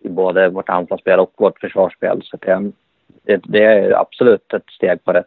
[0.01, 2.23] i både vårt anfallsspel och vårt försvarsspel.
[2.25, 2.73] Så det,
[3.23, 5.27] det, det är absolut ett steg på rätt,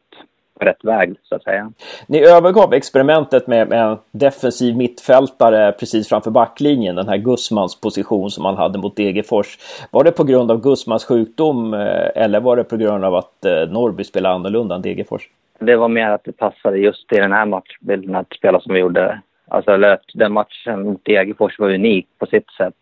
[0.64, 1.72] på rätt väg, så att säga.
[2.08, 8.32] Ni övergav experimentet med, med en defensiv mittfältare precis framför backlinjen, den här Gussmans position
[8.32, 9.58] som man hade mot Degerfors.
[9.92, 13.46] Var det på grund av Gussmans sjukdom eh, eller var det på grund av att
[13.46, 15.30] eh, Norrby spelade annorlunda än Degerfors?
[15.60, 18.80] Det var mer att det passade just i den här matchbilden att spela som vi
[18.80, 19.22] gjorde.
[19.48, 22.74] Alltså, den matchen mot Degerfors var unik på sitt sätt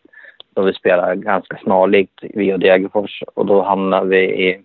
[0.56, 4.62] då vi spelar ganska snarlikt vi och Degerfors och då hamnar vi i,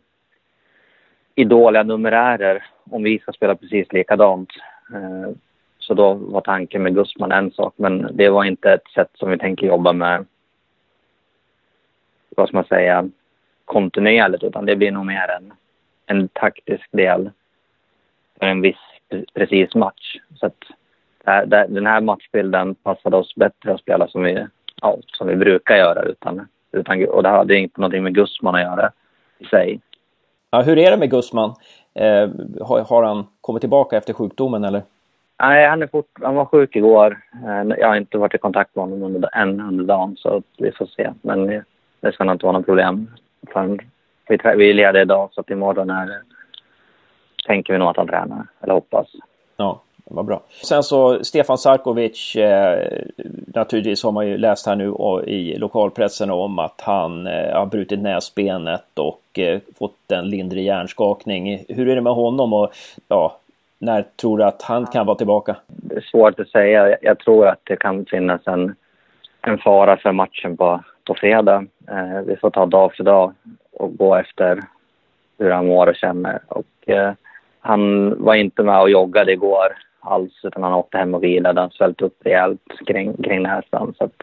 [1.37, 4.49] i dåliga numerärer om vi ska spela precis likadant.
[4.94, 5.31] Eh,
[5.79, 9.31] så då var tanken med Gusman en sak, men det var inte ett sätt som
[9.31, 10.27] vi tänker jobba med,
[12.37, 13.09] vad ska man säga,
[13.64, 15.53] kontinuerligt, utan det blir nog mer en,
[16.07, 17.31] en taktisk del
[18.38, 18.77] för en viss
[19.35, 20.16] precis match.
[20.35, 20.64] Så att
[21.68, 24.46] den här matchbilden passade oss bättre att spela som vi
[24.83, 26.03] ja, som vi brukar göra.
[26.03, 28.90] Utan, utan, och det hade inte någonting med Gusman att göra
[29.38, 29.81] i sig.
[30.51, 31.55] Ja, hur är det med Gusman?
[31.95, 32.31] Eh,
[32.61, 34.83] har, har, han kommit tillbaka efter sjukdomen eller?
[35.43, 37.19] Nej, han, är fort, han var sjuk igår.
[37.47, 40.73] Eh, jag har inte varit i kontakt med honom under, än under dagen så vi
[40.73, 41.13] får se.
[41.23, 41.63] Men
[42.01, 43.11] det ska nog inte vara något problem.
[44.29, 46.23] vi, vi är lediga idag så att imorgon är,
[47.47, 49.07] tänker vi nog att han tränar, eller hoppas.
[49.57, 49.83] Ja.
[50.11, 50.42] Vad bra.
[50.64, 53.01] Sen så Stefan Sarkovic, eh,
[53.47, 54.95] naturligtvis har man ju läst här nu
[55.27, 61.64] i lokalpressen om att han eh, har brutit näsbenet och eh, fått en lindrig hjärnskakning.
[61.69, 62.73] Hur är det med honom och
[63.09, 63.37] ja,
[63.79, 65.57] när tror du att han kan vara tillbaka?
[65.66, 66.97] Det är svårt att säga.
[67.03, 68.75] Jag tror att det kan finnas en,
[69.42, 71.66] en fara för matchen på, på fredag.
[71.88, 73.33] Eh, vi får ta dag för dag
[73.73, 74.61] och gå efter
[75.38, 76.40] hur han mår och känner.
[76.49, 77.12] Och, eh,
[77.61, 81.61] han var inte med och joggade igår alls utan han åkte hem och vilade.
[81.61, 83.95] Han svällt upp rejält kring, kring näsan.
[83.99, 84.23] Så att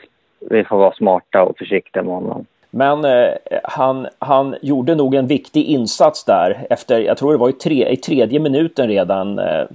[0.49, 2.45] vi får vara smarta och försiktiga med honom.
[2.75, 7.49] Men eh, han, han gjorde nog en viktig insats där efter, jag tror det var
[7.49, 9.39] i, tre, i tredje minuten redan.
[9.39, 9.65] Eh,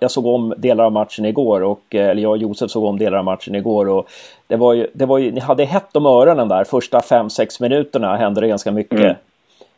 [0.00, 2.98] jag, såg om delar av matchen igår och, eh, eller jag och Josef såg om
[2.98, 4.08] delar av matchen igår och
[4.46, 7.60] det var ju, det var ju ni hade hett om öronen där första fem sex
[7.60, 9.00] minuterna hände det ganska mycket.
[9.00, 9.14] Mm.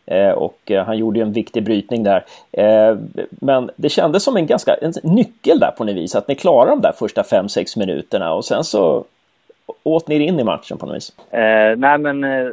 [0.07, 2.25] Eh, och eh, han gjorde ju en viktig brytning där.
[2.53, 2.97] Eh,
[3.31, 6.15] men det kändes som en ganska en nyckel där på något vis.
[6.15, 9.05] Att ni klarade de där första 5-6 minuterna och sen så
[9.83, 11.19] åt ni in i matchen på något vis.
[11.31, 12.49] Eh, nej men eh,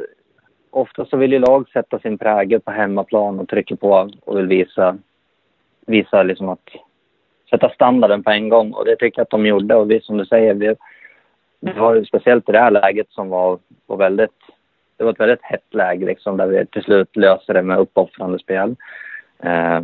[0.70, 4.46] ofta så vill ju lag sätta sin prägel på hemmaplan och trycker på och vill
[4.46, 4.96] visa,
[5.86, 6.68] visa liksom att
[7.50, 10.16] sätta standarden på en gång och det tycker jag att de gjorde och vi som
[10.16, 10.74] du säger, vi,
[11.60, 14.43] det var ju speciellt i det här läget som var, var väldigt
[14.96, 18.38] det var ett väldigt hett läge liksom, där vi till slut löste det med uppoffrande
[18.38, 18.76] spel.
[19.38, 19.80] Eh,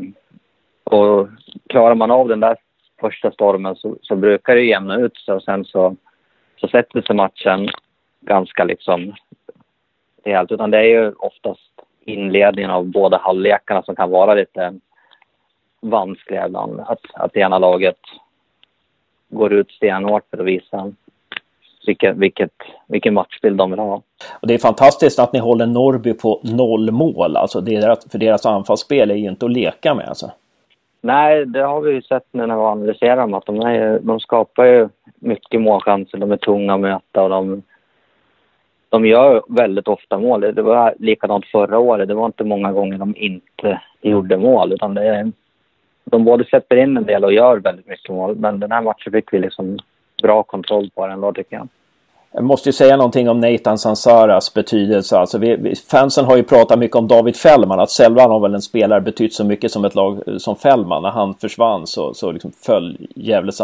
[0.85, 1.29] och
[1.69, 2.57] klarar man av den där
[3.01, 5.97] första stormen så, så brukar det jämna ut sig och sen så,
[6.57, 7.69] så sätter sig matchen
[8.21, 9.15] ganska liksom
[10.25, 10.53] rejält.
[10.53, 11.71] Utan det är ju oftast
[12.05, 14.75] inledningen av båda halvlekarna som kan vara lite
[15.81, 16.81] vanskliga ibland.
[16.81, 17.99] Att, att ena laget
[19.29, 20.93] går ut stenhårt för att visa
[21.87, 22.53] vilket, vilket,
[22.87, 24.03] vilken matchbild de vill ha.
[24.41, 27.37] Och det är fantastiskt att ni håller Norrby på noll mål.
[27.37, 30.09] Alltså deras, för deras anfallsspel är ju inte att leka med.
[30.09, 30.31] Alltså.
[31.03, 33.35] Nej, det har vi ju sett nu när vi analyserar dem.
[33.35, 34.89] Att de, är, de skapar ju
[35.19, 36.19] mycket målchanser.
[36.19, 37.63] De är tunga att möta och de,
[38.89, 40.41] de gör väldigt ofta mål.
[40.41, 42.09] Det var likadant förra året.
[42.09, 44.73] Det var inte många gånger de inte gjorde mål.
[44.73, 45.33] Utan det är,
[46.05, 48.37] de både släpper in en del och gör väldigt mycket mål.
[48.37, 49.79] Men den här matchen fick vi liksom
[50.23, 51.69] bra kontroll på den då tycker jag.
[52.33, 55.19] Jag måste ju säga någonting om Nathan Sansaras betydelse.
[55.19, 57.81] Alltså vi, vi, fansen har ju pratat mycket om David Fällman.
[57.81, 61.03] Att sällan har väl en spelare betytt så mycket som ett lag som Fällman.
[61.03, 63.63] När han försvann så, så liksom föll Gävles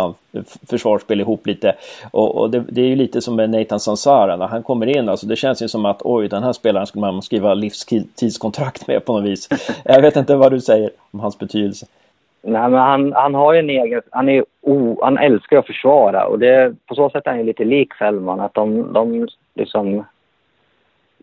[0.69, 1.75] försvarsspel ihop lite.
[2.11, 4.37] Och, och det, det, är ju lite som med Nathan Sansara.
[4.37, 7.01] När han kommer in, alltså det känns ju som att oj, den här spelaren skulle
[7.01, 9.49] man skriva livstidskontrakt med på något vis.
[9.85, 11.87] Jag vet inte vad du säger om hans betydelse.
[12.49, 14.03] Nej, men han, han har ju en egen...
[14.11, 17.47] Han, är o, han älskar att försvara och det, på så sätt är han ju
[17.47, 18.41] lite lik Fällman.
[18.41, 20.05] Att de, de liksom...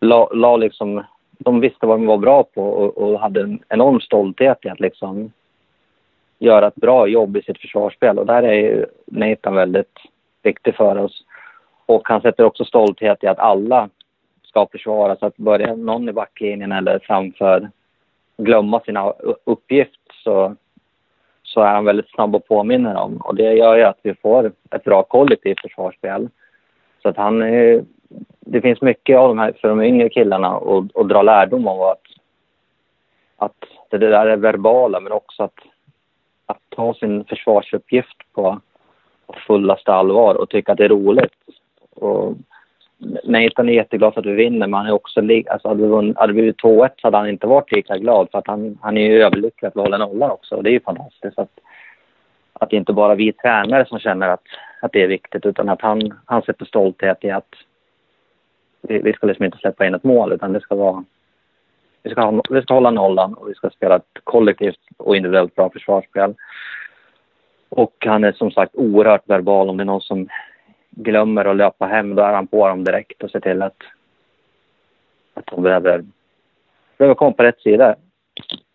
[0.02, 1.04] La, la liksom...
[1.38, 4.80] De visste vad de var bra på och, och hade en enorm stolthet i att
[4.80, 5.32] liksom
[6.40, 8.20] göra ett bra jobb i sitt försvarsspel.
[8.20, 10.00] Och där är ju Nathan väldigt
[10.42, 11.24] viktig för oss.
[11.86, 13.90] Och han sätter också stolthet i att alla
[14.44, 15.16] ska försvara.
[15.16, 17.70] Så att börja någon i backlinjen eller framför
[18.38, 20.56] glömma sina uppgift så
[21.54, 23.18] så är han väldigt snabb att påminna om.
[23.18, 26.30] Och det gör ju att vi får ett bra kollektivt försvarsspel.
[27.02, 27.40] Så att han
[28.40, 31.82] Det finns mycket av de här, för de yngre killarna att, att dra lärdom av
[31.82, 32.02] att,
[33.38, 35.60] att det där är verbala men också att,
[36.46, 38.62] att ta sin försvarsuppgift på,
[39.28, 41.34] på fullaste allvar och tycka att det är roligt.
[41.96, 42.34] Och
[43.24, 45.20] Nathan är jätteglad för att vi vinner, men han är också...
[45.20, 48.28] Alltså hade, vi vunnit, hade det blivit 2-1 så hade han inte varit lika glad
[48.32, 50.72] för att han, han är ju överlycklig att vi håller nollan också och det är
[50.72, 51.40] ju fantastiskt.
[51.40, 51.60] Att,
[52.54, 54.44] att det inte bara vi tränare som känner att,
[54.82, 57.56] att det är viktigt utan att han, han sätter stolthet i att
[58.82, 61.04] vi, vi ska liksom inte släppa in ett mål utan det ska vara...
[62.04, 65.70] Vi ska, vi ska hålla nollan och vi ska spela ett kollektivt och individuellt bra
[65.70, 66.34] försvarsspel.
[67.70, 70.28] Och han är som sagt oerhört verbal om det är någon som
[70.96, 73.78] glömmer att löpa hem, då är han på dem direkt och ser till att,
[75.34, 76.04] att de behöver,
[76.98, 77.96] behöver komma på rätt sida.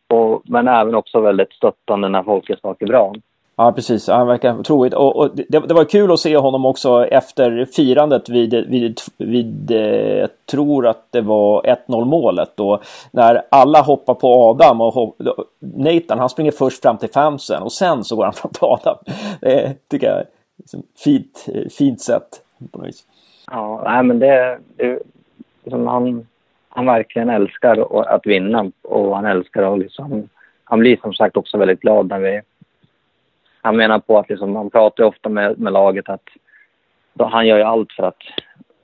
[0.09, 3.14] Och, men även också väldigt stöttande när folk gör saker bra.
[3.57, 4.09] Ja, precis.
[4.09, 4.94] Han verkar troligt.
[4.94, 9.70] Och, och det, det, var kul att se honom också efter firandet vid, vid, vid
[9.70, 12.52] eh, jag eh, tror att det var 1-0 målet.
[12.54, 15.16] Då, när alla hoppar på Adam och
[15.59, 18.96] Nathan, han springer först fram till fansen och sen så går han fram till Adam.
[19.40, 20.24] Det tycker jag
[20.59, 22.44] liksom, fint, eh, fint sätt.
[22.73, 23.07] På något vis.
[23.51, 24.99] Ja, nej, men det, det
[25.64, 26.27] liksom han,
[26.68, 30.29] han verkligen älskar att vinna och han älskar att liksom,
[30.64, 32.40] han blir som sagt också väldigt glad när vi,
[33.62, 36.29] han menar på att liksom, han pratar ofta med, med laget att
[37.12, 38.23] då, han gör ju allt för att,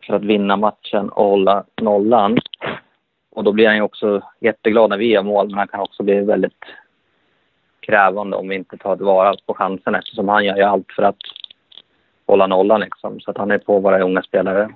[0.06, 2.38] för att vinna matchen och hålla nollan.
[3.30, 6.02] Och då blir han ju också jätteglad när vi gör mål, men han kan också
[6.02, 6.64] bli väldigt
[7.80, 11.16] krävande om vi inte tar tillvara på chansen eftersom han gör ju allt för att
[12.26, 13.20] hålla nollan liksom.
[13.20, 14.70] Så att han är på våra unga spelare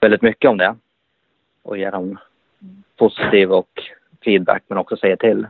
[0.00, 0.74] väldigt mycket om det.
[1.62, 2.18] Och ger dem
[2.96, 3.68] positiv och
[4.24, 5.46] feedback men också säger till.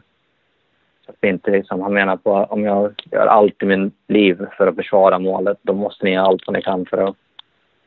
[1.07, 4.47] Så att vi inte liksom, han menar på om jag gör allt i min liv
[4.57, 7.17] för att försvara målet då måste ni göra allt vad ni kan för att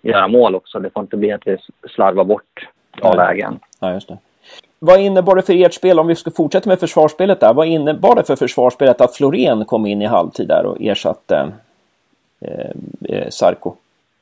[0.02, 0.80] göra mål också.
[0.80, 1.58] Det får inte bli att vi
[1.90, 2.68] slarvar bort
[3.02, 3.60] bra lägen.
[3.80, 4.18] Ja, just det.
[4.80, 8.16] Vad innebar det för ert spel, om vi ska fortsätta med försvarsspelet där, vad innebar
[8.16, 11.52] det för försvarsspelet att Florén kom in i halvtid där och ersatte
[12.42, 12.72] Eh,
[13.10, 13.76] eh, Sarko?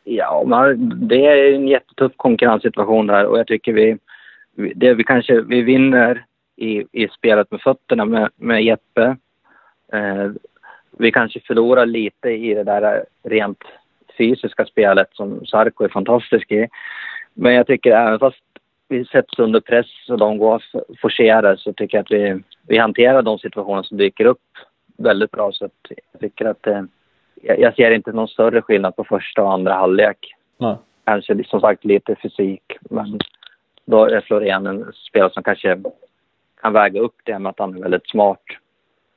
[0.03, 3.97] Ja, man, det är en jättetuff konkurrenssituation där och jag tycker vi,
[4.75, 6.25] det vi kanske, vi vinner
[6.55, 9.17] i, i spelet med fötterna med, med Jeppe.
[9.93, 10.31] Eh,
[10.97, 13.63] vi kanske förlorar lite i det där rent
[14.17, 16.67] fysiska spelet som Sarko är fantastisk i.
[17.33, 18.41] Men jag tycker även fast
[18.87, 20.63] vi sätts under press och de går
[21.01, 24.41] forcerar så tycker jag att vi, vi hanterar de situationer som dyker upp
[24.97, 25.51] väldigt bra.
[25.51, 25.69] Så
[26.11, 26.83] jag tycker att eh,
[27.41, 30.33] jag ser inte någon större skillnad på första och andra halvlek.
[30.57, 30.75] Nej.
[31.03, 33.19] Kanske som sagt lite fysik, men
[33.85, 35.77] då är Florian en spelare som kanske
[36.61, 38.43] kan väga upp det med att han är väldigt smart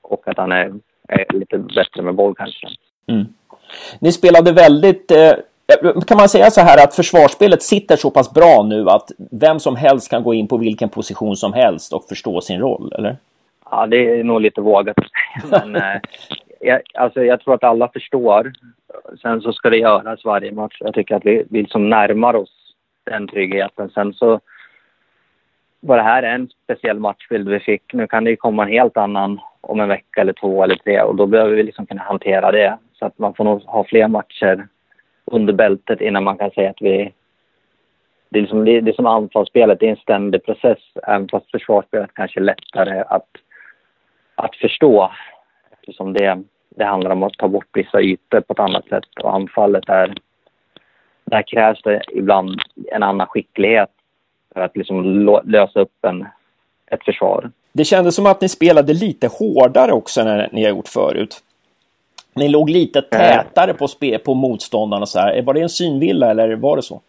[0.02, 0.74] och att han är,
[1.08, 2.66] är lite bättre med boll kanske.
[3.06, 3.26] Mm.
[4.00, 5.32] Ni spelade väldigt eh,
[6.06, 9.76] kan man säga så här att försvarsspelet sitter så pass bra nu att vem som
[9.76, 13.16] helst kan gå in på vilken position som helst och förstå sin roll, eller?
[13.70, 14.96] Ja, det är nog lite vågat
[15.50, 16.00] Men eh,
[16.60, 18.52] jag, alltså, jag tror att alla förstår.
[19.22, 20.76] Sen så ska det göras varje match.
[20.80, 23.90] Jag tycker att vi, vi liksom närmar oss den tryggheten.
[23.90, 24.40] Sen så
[25.80, 27.92] var det här en speciell matchbild vi fick.
[27.92, 31.02] Nu kan det ju komma en helt annan om en vecka eller två eller tre
[31.02, 32.78] och då behöver vi liksom kunna hantera det.
[32.92, 34.68] Så att man får nog ha fler matcher
[35.24, 37.12] under bältet innan man kan säga att vi...
[38.30, 40.78] Det är, liksom, det är som anfallsspelet, det är en ständig process.
[41.06, 43.28] Även fast försvarsspelet kanske är lättare att,
[44.34, 45.10] att förstå.
[45.88, 46.42] Eftersom det,
[46.76, 49.04] det handlar om att ta bort vissa ytor på ett annat sätt.
[49.22, 50.14] Och anfallet är...
[51.24, 52.60] Där krävs det ibland
[52.92, 53.88] en annan skicklighet
[54.54, 56.26] för att liksom lösa upp en,
[56.86, 57.50] ett försvar.
[57.72, 61.42] Det kändes som att ni spelade lite hårdare också än ni har gjort förut.
[62.34, 65.42] Ni låg lite tätare på, spe, på motståndarna så här.
[65.42, 67.00] Var det en synvilla eller var det så?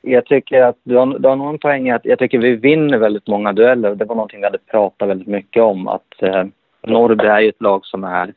[0.00, 2.98] Jag tycker att du har, du har någon poäng i att jag tycker vi vinner
[2.98, 3.94] väldigt många dueller.
[3.94, 5.88] Det var någonting vi hade pratat väldigt mycket om.
[5.88, 6.44] Att eh,
[6.82, 8.34] Norrby är ju ett lag som är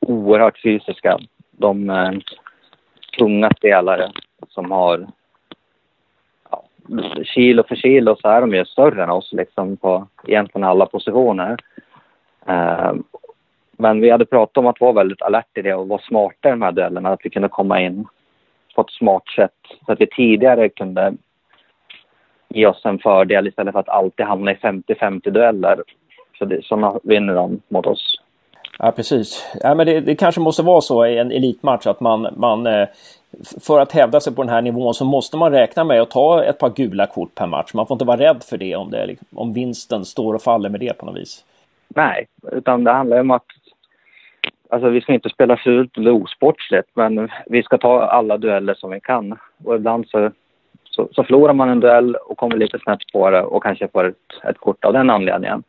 [0.00, 1.18] oerhört fysiska.
[1.50, 2.18] De är eh,
[3.18, 4.12] tunga spelare
[4.48, 5.06] som har
[6.50, 6.64] ja,
[7.24, 11.56] kilo för kilo så är de ju större än oss liksom på egentligen alla positioner.
[12.46, 12.92] Eh,
[13.72, 16.50] men vi hade pratat om att vara väldigt alert i det och vara smarta i
[16.50, 17.08] de här duellerna.
[17.08, 18.06] Att vi kunde komma in
[18.74, 19.52] på ett smart sätt.
[19.86, 21.14] Så att vi tidigare kunde
[22.48, 25.82] ge oss en fördel istället för att alltid hamna i 50-50 dueller.
[26.40, 28.20] Det, sådana vinner de mot oss.
[28.78, 29.56] Ja, precis.
[29.62, 32.88] Ja, men det, det, kanske måste vara så i en elitmatch att man, man eh,
[33.66, 36.44] för att hävda sig på den här nivån så måste man räkna med att ta
[36.44, 37.74] ett par gula kort per match.
[37.74, 40.80] Man får inte vara rädd för det om, det, om vinsten står och faller med
[40.80, 41.44] det på något vis.
[41.88, 43.44] Nej, utan det handlar om att
[44.70, 48.90] Alltså vi ska inte spela fult eller osportsligt, men vi ska ta alla dueller som
[48.90, 49.38] vi kan.
[49.64, 50.30] Och ibland så,
[50.84, 54.08] så, så förlorar man en duell och kommer lite snett på det och kanske får
[54.08, 55.62] ett, ett kort av den anledningen.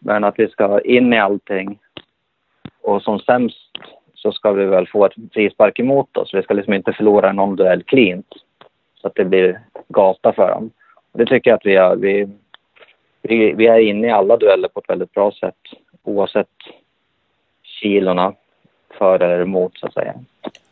[0.00, 1.78] Men att vi ska in i allting
[2.82, 3.70] och som sämst
[4.14, 6.34] så ska vi väl få ett frispark emot oss.
[6.34, 8.34] Vi ska liksom inte förlora någon duell cleant
[9.00, 10.70] så att det blir gata för dem.
[11.12, 11.96] Det tycker jag att vi är.
[11.96, 12.28] Vi,
[13.22, 15.56] vi, vi är inne i alla dueller på ett väldigt bra sätt
[16.02, 16.48] oavsett
[17.62, 18.32] kilorna
[18.98, 20.14] för eller emot så att säga.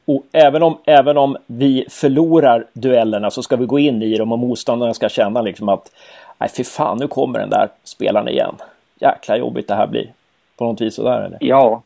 [0.05, 4.33] Och även om, även om vi förlorar duellerna så ska vi gå in i dem
[4.33, 5.93] och motståndarna ska känna liksom att
[6.39, 8.55] nej fy fan nu kommer den där spelaren igen.
[9.01, 10.13] Jäkla jobbigt det här blir.
[10.59, 11.39] På något vis sådär eller?
[11.41, 11.83] Ja,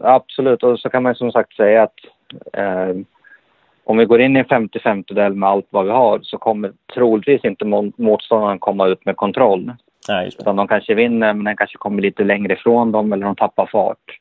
[0.00, 0.62] absolut.
[0.62, 2.00] Och så kan man som sagt säga att
[2.52, 2.96] eh,
[3.84, 6.72] om vi går in i en 50-50 duell med allt vad vi har så kommer
[6.94, 7.64] troligtvis inte
[7.96, 9.72] motståndaren komma ut med kontroll.
[10.08, 10.42] Nej, just det.
[10.42, 13.66] Utan de kanske vinner men den kanske kommer lite längre ifrån dem eller de tappar
[13.66, 14.18] fart.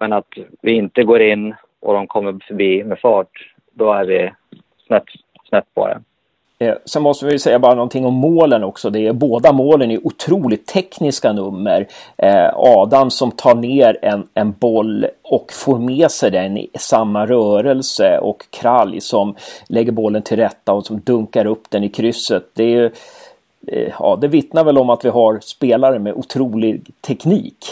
[0.00, 4.32] Men att vi inte går in och de kommer förbi med fart, då är vi
[4.86, 5.04] snett,
[5.48, 6.00] snett på det.
[6.58, 8.90] Eh, sen måste vi säga bara någonting om målen också.
[8.90, 11.86] Det är, båda målen är otroligt tekniska nummer.
[12.16, 17.26] Eh, Adam som tar ner en, en boll och får med sig den i samma
[17.26, 19.34] rörelse och Kralj som
[19.68, 22.50] lägger bollen till rätta och som dunkar upp den i krysset.
[22.54, 22.92] Det, är,
[23.66, 27.66] eh, ja, det vittnar väl om att vi har spelare med otrolig teknik.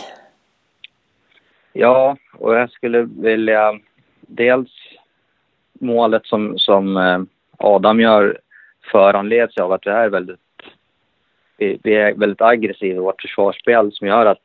[1.73, 3.79] Ja, och jag skulle vilja
[4.21, 4.71] dels
[5.81, 7.21] målet som, som eh,
[7.59, 8.39] Adam gör
[8.93, 10.41] föranleds av att vi är väldigt,
[11.57, 14.45] vi, vi är väldigt aggressiva i vårt försvarsspel som gör att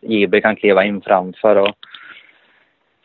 [0.00, 1.76] JB kan kliva in framför och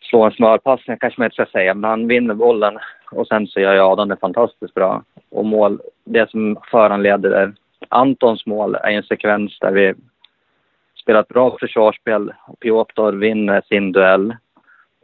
[0.02, 2.80] slå en smörpassning kanske man inte ska säga, men han vinner bollen
[3.12, 5.04] och sen så gör Adam det fantastiskt bra.
[5.30, 7.54] Och mål, det som föranleder
[7.90, 9.94] Antons mål är en sekvens där vi
[11.02, 12.34] spelar ett bra försvarsspel.
[12.60, 14.36] Piotr vinner sin duell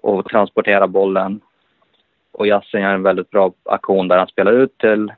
[0.02, 1.42] och transporterar bollen.
[2.32, 5.12] Och Yasin gör en väldigt bra aktion där han spelar ut till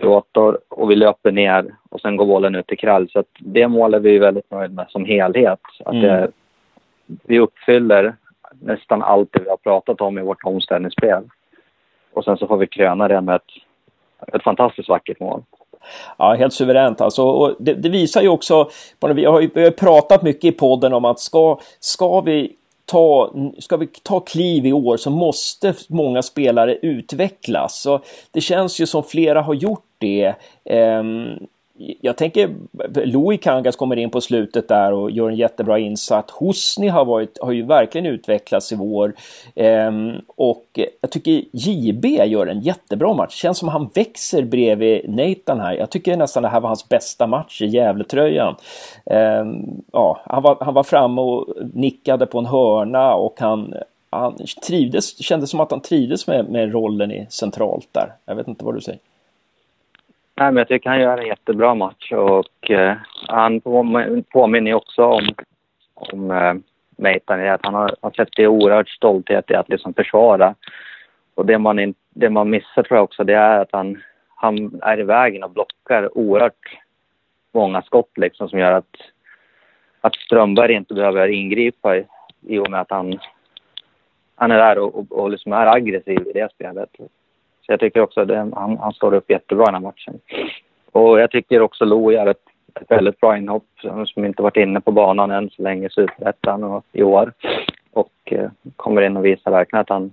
[0.00, 3.08] Piotr och vi löper ner och sen går bollen ut till Krall.
[3.10, 5.60] Så det mål är vi väldigt nöjda med som helhet.
[5.84, 6.06] Att mm.
[6.06, 6.30] det,
[7.06, 8.16] vi uppfyller
[8.60, 11.22] nästan allt det vi har pratat om i vårt omställningsspel.
[12.12, 15.42] Och sen så får vi kröna det med ett, ett fantastiskt vackert mål.
[16.18, 17.22] Ja, helt suveränt alltså.
[17.22, 18.70] Och det, det visar ju också,
[19.14, 23.32] vi har ju vi har pratat mycket i podden om att ska, ska vi Ta,
[23.58, 27.80] ska vi ta kliv i år så måste många spelare utvecklas.
[27.80, 30.34] Så det känns ju som flera har gjort det.
[30.64, 31.38] Ehm,
[32.00, 32.50] jag tänker
[33.04, 36.32] Louis Kangas kommer in på slutet där och gör en jättebra insats.
[36.32, 39.14] Hosni har, varit, har ju verkligen utvecklats i vår.
[39.54, 43.34] Ehm, och jag tycker JB gör en jättebra match.
[43.34, 45.74] Känns som han växer bredvid Nathan här.
[45.74, 48.54] Jag tycker nästan det här var hans bästa match i Gävletröjan.
[49.06, 53.74] Ehm, ja, han, var, han var framme och nickade på en hörna och han,
[54.10, 54.36] han
[54.66, 58.12] trivdes, kändes som att han trivdes med, med rollen i centralt där.
[58.26, 59.00] Jag vet inte vad du säger.
[60.40, 62.96] Nej, men jag tycker han gör en jättebra match och eh,
[63.28, 63.60] han
[64.32, 65.28] påminner också om,
[65.94, 66.54] om eh,
[66.96, 70.54] Meitan i att han har, han sätter oerhört stolthet i att liksom försvara.
[71.34, 74.02] Och det man, in, det man missar tror jag också det är att han,
[74.34, 76.78] han är i vägen och blockar oerhört
[77.52, 78.96] många skott liksom som gör att,
[80.00, 82.06] att Strömberg inte behöver ingripa i,
[82.46, 83.18] i och med att han,
[84.34, 86.90] han är där och, och, och liksom är aggressiv i det spelet.
[87.70, 90.20] Så jag tycker också att han, han står upp jättebra i den här matchen.
[90.92, 92.44] Och jag tycker också Lo gör ett,
[92.80, 93.66] ett väldigt bra inhopp
[94.06, 97.32] som inte varit inne på banan än så länge i Superettan i år.
[97.92, 100.12] Och eh, kommer in och visar verkligen att han,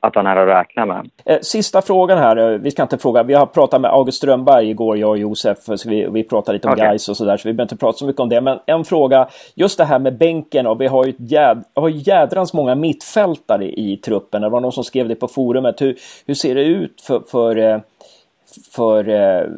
[0.00, 1.10] att han är att räkna med.
[1.24, 2.36] Eh, sista frågan här.
[2.36, 3.22] Eh, vi ska inte fråga.
[3.22, 5.58] Vi har pratat med August Strömberg igår, jag och Josef.
[5.58, 6.88] Så vi, vi pratade lite om okay.
[6.88, 7.36] guys och sådär.
[7.36, 8.40] Så vi behöver inte prata så mycket om det.
[8.40, 9.28] Men en fråga.
[9.54, 10.66] Just det här med bänken.
[10.66, 14.42] Och vi har ju jäd, har jädrans många mittfältare i truppen.
[14.42, 15.80] Det var någon som skrev det på forumet.
[15.80, 15.96] Hur,
[16.26, 17.78] hur ser det ut för, för, eh,
[18.72, 19.50] för, för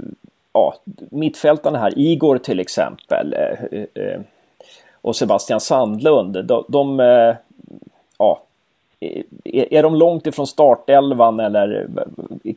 [0.52, 0.74] ja,
[1.10, 1.98] mittfältarna här?
[1.98, 3.34] Igor till exempel.
[5.02, 6.44] Och Sebastian Sandlund.
[6.44, 6.98] De, de
[8.18, 8.42] ja,
[9.44, 11.88] är de långt ifrån startelvan eller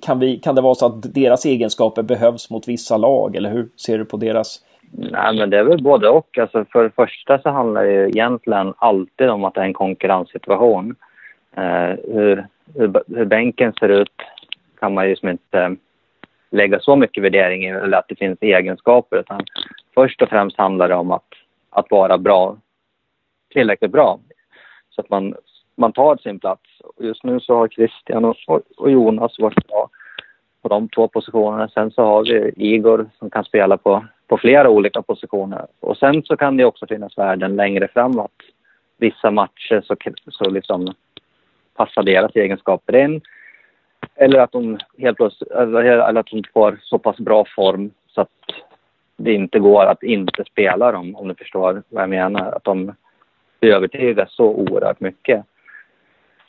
[0.02, 3.36] kan, vi, kan det vara så att deras egenskaper behövs mot vissa lag?
[3.36, 4.64] Eller hur ser du på deras?
[4.92, 6.38] Nej, men det är väl både och.
[6.38, 10.96] Alltså för det första så handlar det egentligen alltid om att det är en konkurrenssituation.
[11.56, 14.14] Eh, hur, hur, hur bänken ser ut
[14.80, 15.76] kan man ju som inte
[16.52, 19.18] lägga så mycket värdering i, eller att det finns egenskaper.
[19.18, 19.42] Utan
[19.94, 21.30] först och främst handlar det om att,
[21.70, 22.58] att vara bra,
[23.54, 24.20] tillräckligt bra.
[24.90, 25.36] Så att man
[25.76, 26.62] man tar sin plats.
[27.00, 28.36] Just nu så har Christian och,
[28.78, 29.90] och Jonas varit bra
[30.62, 31.70] på de två positionerna.
[31.70, 35.66] Sen så har vi Igor som kan spela på, på flera olika positioner.
[35.80, 38.32] Och sen så kan det också finnas värden längre framåt.
[38.98, 39.96] Vissa matcher så,
[40.28, 40.94] så liksom
[41.76, 43.22] passar deras egenskaper in.
[44.16, 48.30] Eller att de helt plötsligt, eller att de får så pass bra form så att
[49.18, 52.52] det inte går att inte spela dem, om du förstår vad jag menar.
[52.52, 52.94] Att de
[53.62, 55.46] övertygas så oerhört mycket.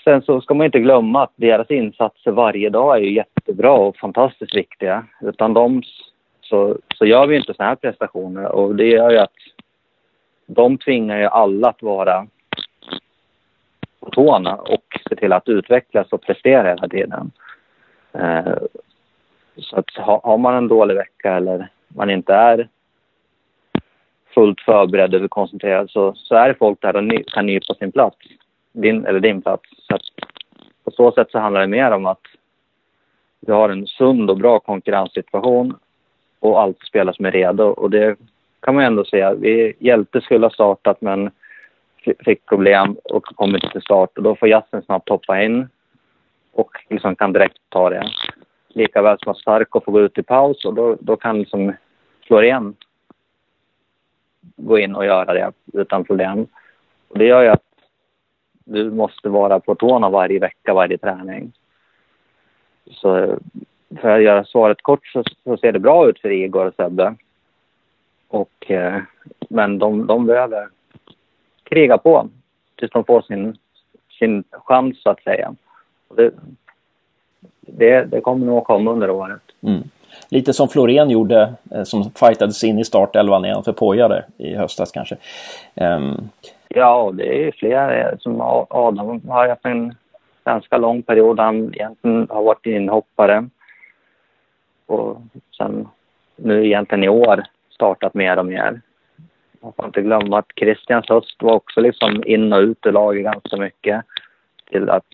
[0.08, 3.96] Sen så ska man inte glömma att deras insatser varje dag är ju jättebra och
[3.96, 5.06] fantastiskt viktiga.
[5.20, 5.82] Utan de
[6.40, 9.34] så, så gör vi inte såna här prestationer och det gör ju att
[10.46, 12.26] de tvingar ju alla att vara
[14.00, 17.30] på tårna och se till att utvecklas och prestera hela tiden.
[18.12, 18.56] Eh,
[19.58, 19.90] så att
[20.22, 22.68] har man en dålig vecka eller man inte är
[24.34, 28.16] fullt förberedd eller koncentrerad så, så är det folk där och kan nypa sin plats
[28.76, 29.68] din, eller din plats.
[29.88, 30.02] Så att
[30.84, 32.22] på så sätt så handlar det mer om att
[33.40, 35.78] vi har en sund och bra konkurrenssituation
[36.40, 37.64] och allt spelas med redo.
[37.64, 38.16] Och det
[38.60, 39.34] kan man ändå säga.
[39.34, 41.30] Vi, Hjälte skulle ha startat men
[42.24, 44.16] fick problem och kom inte till start.
[44.16, 45.68] Och då får Jassen snabbt hoppa in
[46.52, 48.10] och liksom kan direkt ta det.
[48.68, 51.72] Likaväl som att Starko får gå ut i paus och då, då kan liksom
[52.26, 52.74] Florén
[54.56, 56.46] gå in och göra det utan problem.
[57.08, 57.65] Och det gör ju att
[58.66, 61.52] du måste vara på tårna varje vecka, varje träning.
[62.90, 63.38] Så
[64.00, 67.14] för att göra svaret kort så, så ser det bra ut för Igor och Sebbe.
[68.28, 69.00] Och, eh,
[69.48, 70.68] men de, de behöver
[71.64, 72.28] kriga på
[72.76, 73.56] tills de får sin,
[74.18, 75.54] sin chans, så att säga.
[76.16, 76.30] Det,
[77.60, 79.42] det, det kommer nog att komma under året.
[79.60, 79.82] Mm.
[80.28, 84.92] Lite som Florén gjorde, eh, som fightades in i startelvan igen för Poja i höstas
[84.92, 85.16] kanske.
[85.74, 86.28] Um,
[86.76, 87.94] Ja, det är flera.
[87.94, 89.94] Eh, som Adam har haft en
[90.44, 91.40] ganska lång period.
[91.40, 93.48] Han egentligen har varit inhoppare.
[94.86, 95.20] Och
[95.56, 95.88] sen
[96.36, 98.80] nu egentligen i år startat mer och mer.
[99.60, 103.24] Man får inte glömma att Christians höst var också liksom in och ut ur laget
[103.24, 104.04] ganska mycket.
[104.70, 105.06] Till att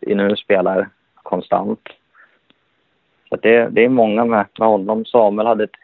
[0.00, 1.88] vi nu spelar konstant.
[3.28, 5.04] Så det, det är många med, med honom.
[5.04, 5.83] Samuel hade ett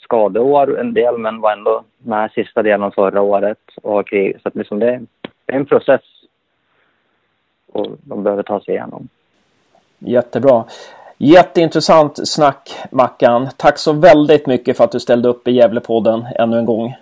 [0.00, 4.36] skadeår en del, men var ändå med sista delen förra året och har krig.
[4.42, 5.00] Så att liksom det,
[5.46, 6.00] det är en process
[7.72, 9.08] och de behöver ta sig igenom.
[9.98, 10.64] Jättebra.
[11.18, 13.48] Jätteintressant snack Mackan.
[13.56, 16.94] Tack så väldigt mycket för att du ställde upp i Gävlepodden ännu en gång.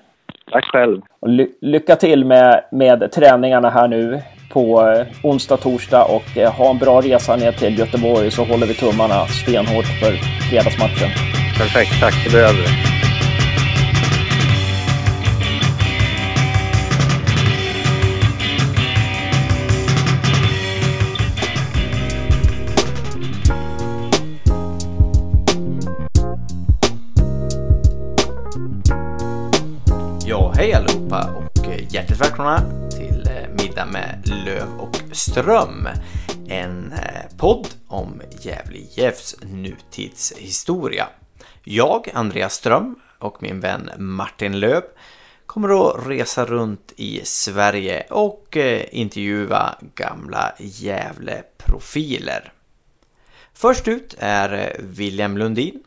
[0.52, 1.02] Tack själv.
[1.20, 4.22] Och ly lycka till med, med träningarna här nu
[4.52, 8.66] på eh, onsdag, torsdag och eh, ha en bra resa ner till Göteborg så håller
[8.66, 10.12] vi tummarna stenhårt för
[10.50, 11.39] fredagsmatchen.
[11.60, 12.24] Perfekt, tack.
[12.24, 12.68] Det behöver vi.
[30.26, 35.88] Ja, hej allihopa och eh, hjärtligt välkomna till eh, Middag med Löv och Ström.
[36.48, 41.08] En eh, podd om Gävle IFs nutidshistoria.
[41.64, 44.82] Jag, Andreas Ström och min vän Martin Löv
[45.46, 52.52] kommer att resa runt i Sverige och eh, intervjua gamla Gävle-profiler.
[53.54, 55.82] Först ut är eh, William Lundin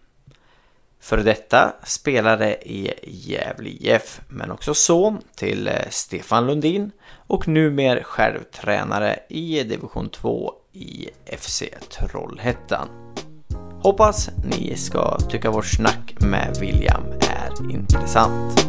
[0.99, 6.91] för detta spelare i Gävle IF, men också son till eh, Stefan Lundin
[7.28, 13.03] och numera själv tränare i division 2 i FC Trollhättan.
[13.84, 18.65] Hoppas ni ska tycka vårt snack med William är intressant.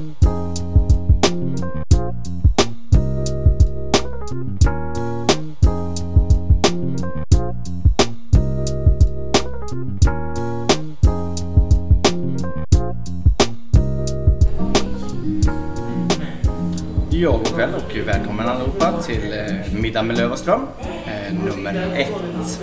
[17.10, 20.60] Ja, god kväll och välkommen allihopa till eh, Middag med Lövaström
[21.06, 22.60] eh, nummer ett.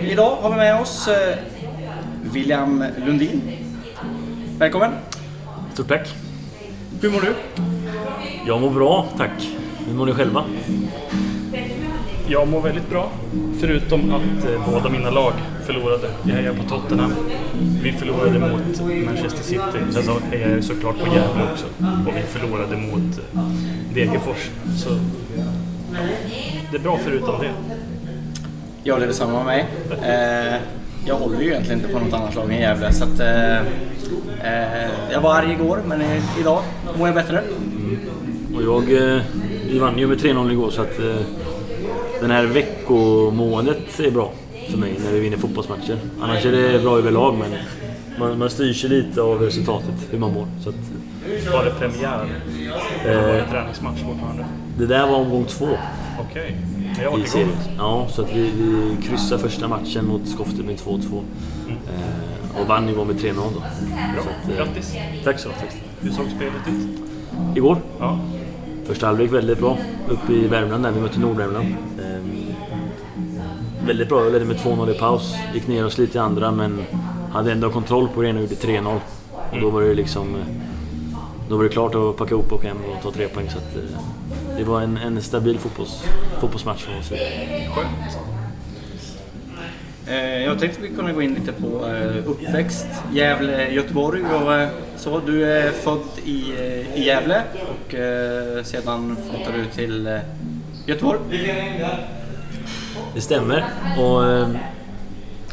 [0.00, 1.38] Idag har vi med oss eh,
[2.32, 3.42] William Lundin.
[4.58, 4.92] Välkommen!
[5.72, 6.08] Stort tack!
[7.02, 7.34] Hur mår du?
[8.46, 9.48] Jag mår bra, tack.
[9.86, 10.44] Hur mår ni själva?
[12.28, 13.10] Jag mår väldigt bra.
[13.60, 15.32] Förutom att eh, båda mina lag
[15.66, 16.10] förlorade.
[16.24, 17.14] Jag hejar på Tottenham.
[17.82, 19.78] Vi förlorade mot Manchester City.
[19.90, 21.66] Sen så hejar jag såklart på Gävle också.
[21.80, 23.42] Och vi förlorade mot eh,
[23.94, 24.50] Degerfors.
[24.76, 24.88] Så
[25.36, 25.44] ja,
[26.70, 27.50] det är bra förutom det.
[28.82, 29.66] Ja, det är detsamma med mig.
[31.02, 33.56] Eh, jag håller ju egentligen inte på något annat lag än Gävle så att eh,
[33.58, 36.02] eh, jag var arg igår men
[36.40, 36.62] idag
[36.98, 37.42] mår jag bättre.
[38.54, 39.14] Och jag...
[39.16, 39.22] Eh,
[39.70, 40.98] vi vann ju med 3-0 igår så att...
[40.98, 41.16] Eh,
[42.20, 44.32] den här veckomåendet är bra
[44.70, 45.98] för mig när vi vinner fotbollsmatcher.
[46.20, 47.50] Annars är det bra överlag men
[48.18, 50.46] man, man styrs ju lite av resultatet, hur man mår.
[50.64, 50.74] Så att,
[51.52, 52.26] Var det premiär?
[53.04, 54.44] Eller var det träningsmatch fortfarande?
[54.78, 55.68] det där var omgång två
[56.20, 56.56] Okej.
[56.76, 56.79] Jag
[57.18, 57.48] i serien.
[57.78, 61.22] Ja, så att vi, vi kryssade första matchen mot Skofte med 2-2.
[61.68, 63.42] Eh, och vann igår med 3-0 då.
[63.50, 64.22] Bra.
[64.22, 64.94] Så att, eh, Grattis!
[65.24, 65.76] Tack så mycket.
[66.00, 66.98] Hur såg spelet ut?
[67.56, 68.18] Igår Ja.
[68.84, 69.78] Första halvlek väldigt bra.
[70.08, 71.66] Uppe i Värmland där vi mötte Nordvärmland.
[71.66, 72.30] Ehm,
[73.86, 74.22] väldigt bra.
[74.24, 75.34] Jag ledde med 2-0 i paus.
[75.54, 76.82] Gick ner oss lite i andra men
[77.32, 78.98] hade ändå kontroll på det och gjorde 3-0.
[79.52, 80.34] Och då var det liksom...
[80.34, 80.40] eh,
[81.48, 83.50] Då var det klart att packa ihop och åka hem och ta tre poäng.
[83.50, 84.00] Så att, eh,
[84.60, 86.04] det var en, en stabil fotbolls,
[86.40, 87.08] fotbollsmatch från oss.
[87.08, 88.18] Skönt.
[90.06, 94.68] Eh, jag tänkte vi kunde gå in lite på eh, uppväxt, Gävle, Göteborg och eh,
[94.96, 95.20] så.
[95.26, 96.52] Du är född i,
[96.94, 97.94] i Gävle och
[98.66, 100.20] sedan flyttade du till
[100.86, 101.20] Göteborg.
[103.14, 103.64] Det stämmer.
[103.98, 104.22] Och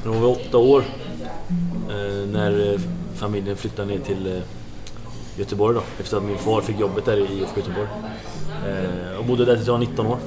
[0.03, 0.83] när hon var åtta år
[2.31, 2.79] när
[3.15, 4.41] familjen flyttade ner till
[5.37, 5.83] Göteborg då.
[5.99, 7.87] Efter att min far fick jobbet där i IFK Göteborg.
[8.67, 10.17] Eh, och bodde där tills jag var 19 år.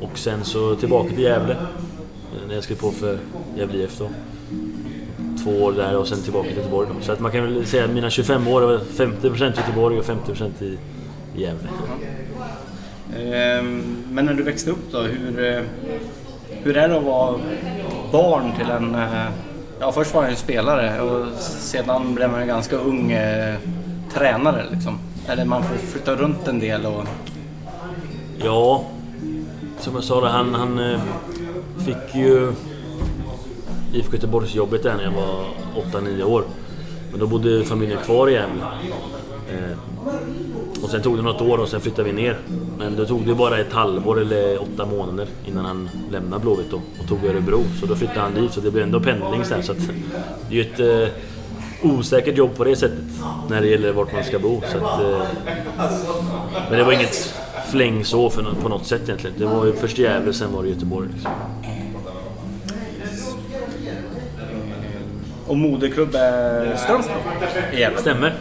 [0.00, 1.52] Och sen så tillbaka till Gävle.
[1.52, 3.18] Eh, när jag skrev på för
[3.56, 4.08] Gävle IF då.
[5.44, 7.04] Två år där och sen tillbaka till Göteborg då.
[7.04, 10.62] Så att man kan väl säga att mina 25 år var 50% Göteborg och 50%
[10.62, 10.78] i,
[11.36, 11.68] i Gävle.
[13.14, 15.62] Ehm, men när du växte upp då, hur, eh,
[16.62, 17.38] hur är det att vara
[18.12, 18.94] barn till en...
[18.94, 19.26] Eh,
[19.80, 23.54] ja, först var jag ju spelare och sedan blev man en ganska ung eh,
[24.14, 24.98] tränare liksom.
[25.28, 27.04] Eller man får flytta runt en del och...
[28.38, 28.84] Ja,
[29.80, 31.00] som jag sa, det, han, han eh,
[31.78, 32.52] fick ju
[33.92, 35.44] IFK Göteborgsjobbet där när jag var
[36.00, 36.44] 8-9 år.
[37.10, 38.62] Men då bodde familjen kvar i Gävle.
[39.50, 39.78] Eh,
[40.82, 42.38] och sen tog det något år och sen flyttade vi ner.
[42.78, 46.80] Men då tog det bara ett halvår eller åtta månader innan han lämnade Blåvitt då,
[47.00, 47.64] och tog Örebro.
[47.80, 49.62] Så då flyttade han dit, så det blev ändå pendling sen.
[49.62, 49.78] Så att,
[50.48, 51.14] det är ju ett eh,
[51.90, 53.04] osäkert jobb på det sättet
[53.50, 54.62] när det gäller vart man ska bo.
[54.72, 55.22] Så att, eh,
[56.70, 57.34] men det var inget
[57.66, 59.36] fläng så för, på något sätt egentligen.
[59.38, 61.08] Det var ju först Gävle, sen var det Göteborg.
[61.14, 61.30] Liksom.
[65.46, 67.16] Och moderklubb är Strömstad
[67.74, 67.98] Gävle.
[67.98, 68.34] Stämmer.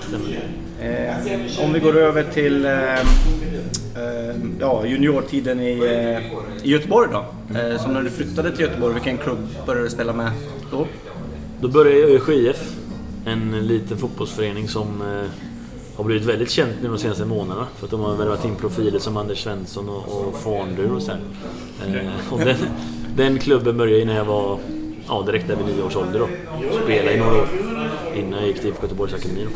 [0.00, 0.48] Stämmer.
[0.80, 7.24] Eh, om vi går över till eh, eh, ja, juniortiden i, eh, i Göteborg då.
[7.58, 10.30] Eh, som när du flyttade till Göteborg, vilken klubb började du spela med
[10.70, 10.86] då?
[11.60, 12.73] Då började jag i ÖIF,
[13.26, 15.30] en liten fotbollsförening som eh,
[15.96, 17.66] har blivit väldigt känt nu de senaste månaderna.
[17.76, 21.12] För att de har värvat in profiler som Anders Svensson och, och Farndur och så.
[21.12, 22.56] Eh, och den,
[23.16, 24.58] den klubben började jag när jag var
[25.08, 26.28] ja, direkt över nio års ålder då.
[26.84, 27.48] Spelade i några år.
[28.14, 29.46] Innan jag gick till IFK Göteborgs Akademi.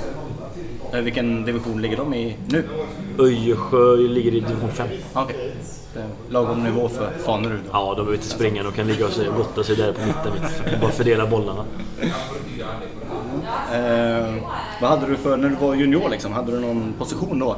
[0.92, 2.64] Eh, Vilken division ligger de i nu?
[3.18, 4.88] Öjersjö ligger i division 5.
[5.12, 5.54] Okej.
[5.94, 7.60] Det är Lagom nivå för Fanerud.
[7.72, 8.62] Ja, de behöver inte springa.
[8.62, 10.32] De kan ligga och gotta sig där på mitten.
[10.80, 11.64] Bara fördela bollarna.
[13.74, 14.34] Eh,
[14.80, 17.56] vad hade du för, när du var junior liksom, hade du någon position då?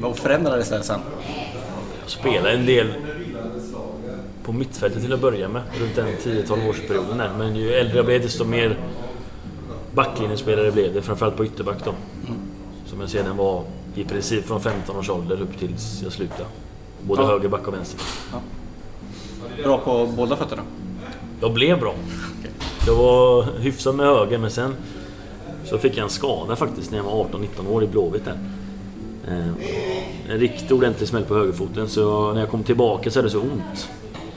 [0.00, 1.00] Vad förändrades det sen?
[2.02, 2.94] Jag spelade en del
[4.44, 5.62] på mittfältet till att börja med.
[5.80, 7.30] Runt den 10-12 årsperioden där.
[7.38, 8.78] Men ju äldre jag blev desto mer
[9.94, 11.02] backlinjespelare blev det.
[11.02, 11.92] Framförallt på ytterback då.
[12.86, 13.62] Som jag sedan var
[13.94, 16.44] i princip från 15 års ålder upp tills jag slutade.
[17.02, 17.28] Både Ja.
[17.28, 18.00] höger back och vänster.
[19.64, 20.62] Bra på båda fötterna?
[21.40, 21.94] Jag blev bra.
[22.86, 24.74] Jag var hyfsad med höger men sen
[25.72, 28.38] så fick jag en skada faktiskt när jag var 18-19 år i Blåvitt där.
[29.28, 29.48] Eh,
[30.28, 33.40] en riktigt ordentlig smäll på högerfoten så när jag kom tillbaka så hade det så
[33.40, 33.88] ont.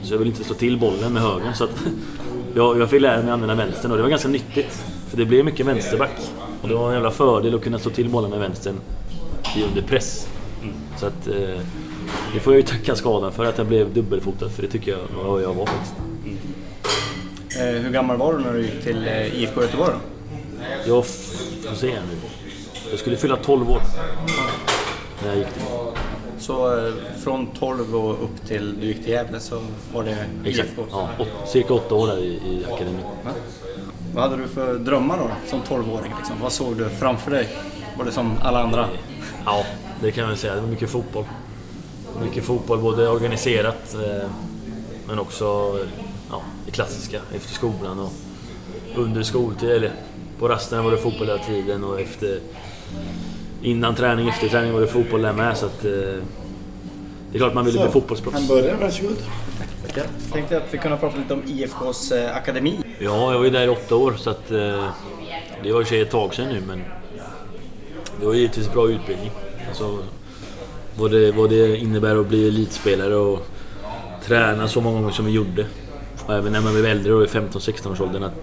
[0.02, 1.70] Så jag ville inte slå till bollen med högern så att
[2.54, 4.84] jag, jag fick lära mig att använda vänstern och det var ganska nyttigt.
[5.08, 6.20] För det blev mycket vänsterback.
[6.62, 8.74] Och det var en jävla fördel att kunna slå till bollen med vänstern
[9.56, 10.28] i under press.
[10.96, 11.60] Så att eh,
[12.34, 15.24] det får jag ju tacka skadan för att jag blev dubbelfotad för det tycker jag
[15.24, 15.94] var jag var faktiskt.
[17.60, 20.15] Eh, hur gammal var du när du gick till IFK Göteborg då?
[20.86, 22.16] Jag får se nu.
[22.90, 23.82] Jag skulle fylla 12 år.
[25.22, 25.64] När jag gick dit.
[26.38, 26.92] Så eh,
[27.24, 29.60] från 12 och upp till du gick till Gävle så
[29.94, 30.68] var det Exakt.
[30.68, 30.82] IFK?
[30.90, 33.04] Ja, åt, cirka 8 år där i, i akademin.
[33.24, 33.30] Ja.
[34.14, 36.12] Vad hade du för drömmar då som 12-åring?
[36.18, 36.36] Liksom?
[36.42, 37.48] Vad såg du framför dig?
[37.98, 38.88] Var det som alla andra?
[39.44, 39.64] Ja,
[40.00, 40.54] det kan jag väl säga.
[40.54, 41.24] Det var mycket fotboll.
[42.22, 44.28] Mycket fotboll, både organiserat eh,
[45.08, 45.78] men också
[46.30, 48.12] ja, det klassiska efter skolan och
[48.96, 49.70] under skoltid.
[49.70, 49.92] Eller
[50.38, 52.40] på rasterna var det fotboll hela tiden och efter
[53.62, 55.56] innan träning, efter träning var det fotboll där med.
[55.56, 55.90] Så att, eh,
[57.30, 58.36] det är klart man ville bli fotbollsproffs.
[58.36, 59.16] Hamburgare, varsågod.
[59.94, 62.78] Jag tänkte att vi kunde prata lite om IFKs eh, akademi.
[62.98, 64.56] Ja, jag var ju där i åtta år så att eh,
[65.62, 66.82] det var i och för sig ett tag sedan nu men
[68.20, 69.30] det var givetvis bra utbildning.
[69.68, 69.98] Alltså,
[70.98, 73.46] vad, det, vad det innebär att bli elitspelare och
[74.24, 75.66] träna så många gånger som vi gjorde.
[76.26, 78.34] Och även när man blev äldre och i 15-16 års åldern att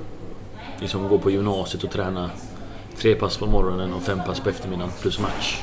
[0.83, 2.29] liksom gå på gymnasiet och träna
[2.97, 5.61] tre pass på morgonen och fem pass på eftermiddagen plus match.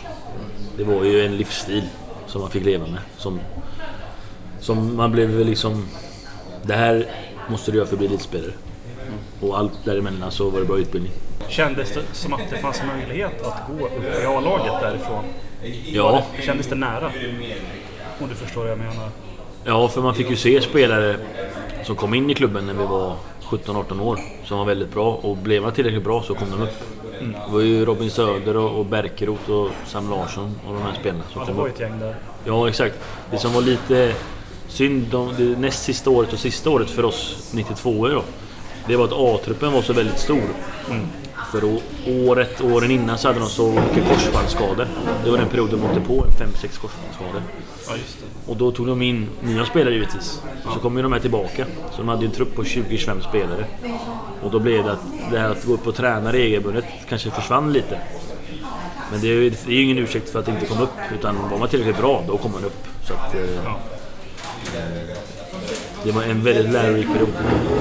[0.77, 1.83] Det var ju en livsstil
[2.27, 3.01] som man fick leva med.
[3.17, 3.41] Som,
[4.61, 5.87] som man blev liksom...
[6.63, 7.07] Det här
[7.49, 8.53] måste du göra för att bli elitspelare.
[9.41, 11.13] Och allt däremellan så var det bra utbildning.
[11.49, 15.25] Kändes det som att det fanns möjlighet att gå upp i A-laget därifrån?
[15.87, 17.13] Ja, Kändes det nära?
[18.21, 19.09] Om du förstår vad jag menar.
[19.65, 21.17] ja, för man fick ju se spelare
[21.85, 23.17] som kom in i klubben när vi var
[23.51, 26.79] 17-18 år som var väldigt bra och blev man tillräckligt bra så kom de upp.
[27.21, 31.25] Det var ju Robin Söder och, och Bärkeroth och Sam Larsson och de här spelarna
[31.33, 31.75] som Ja, det kom var upp.
[31.75, 32.15] ett gäng där.
[32.45, 32.95] Ja, exakt.
[33.31, 34.15] Det som var lite
[34.69, 38.23] synd de, det näst sista året och sista året för oss 92 då.
[38.87, 40.43] Det var att A-truppen var så väldigt stor.
[41.51, 44.87] För året, åren innan så hade de så mycket korsbandsskador.
[45.25, 47.43] Det var den perioden de åkte på 5-6 korsbandsskador.
[47.89, 47.95] Ja.
[48.47, 50.43] Och då tog de in nya spelare givetvis.
[50.67, 51.67] Och så kom ju de här tillbaka.
[51.91, 53.65] Så de hade en trupp på 20-25 spelare.
[54.43, 57.73] Och då blev det att det här att gå upp och träna regelbundet kanske försvann
[57.73, 57.99] lite.
[59.11, 60.99] Men det är ju det är ju ingen ursäkt för att inte komma upp.
[61.15, 62.87] Utan var man tillräckligt bra, då kom man upp.
[63.07, 63.73] Så att, eh,
[66.05, 67.29] det var en väldigt lärorik period.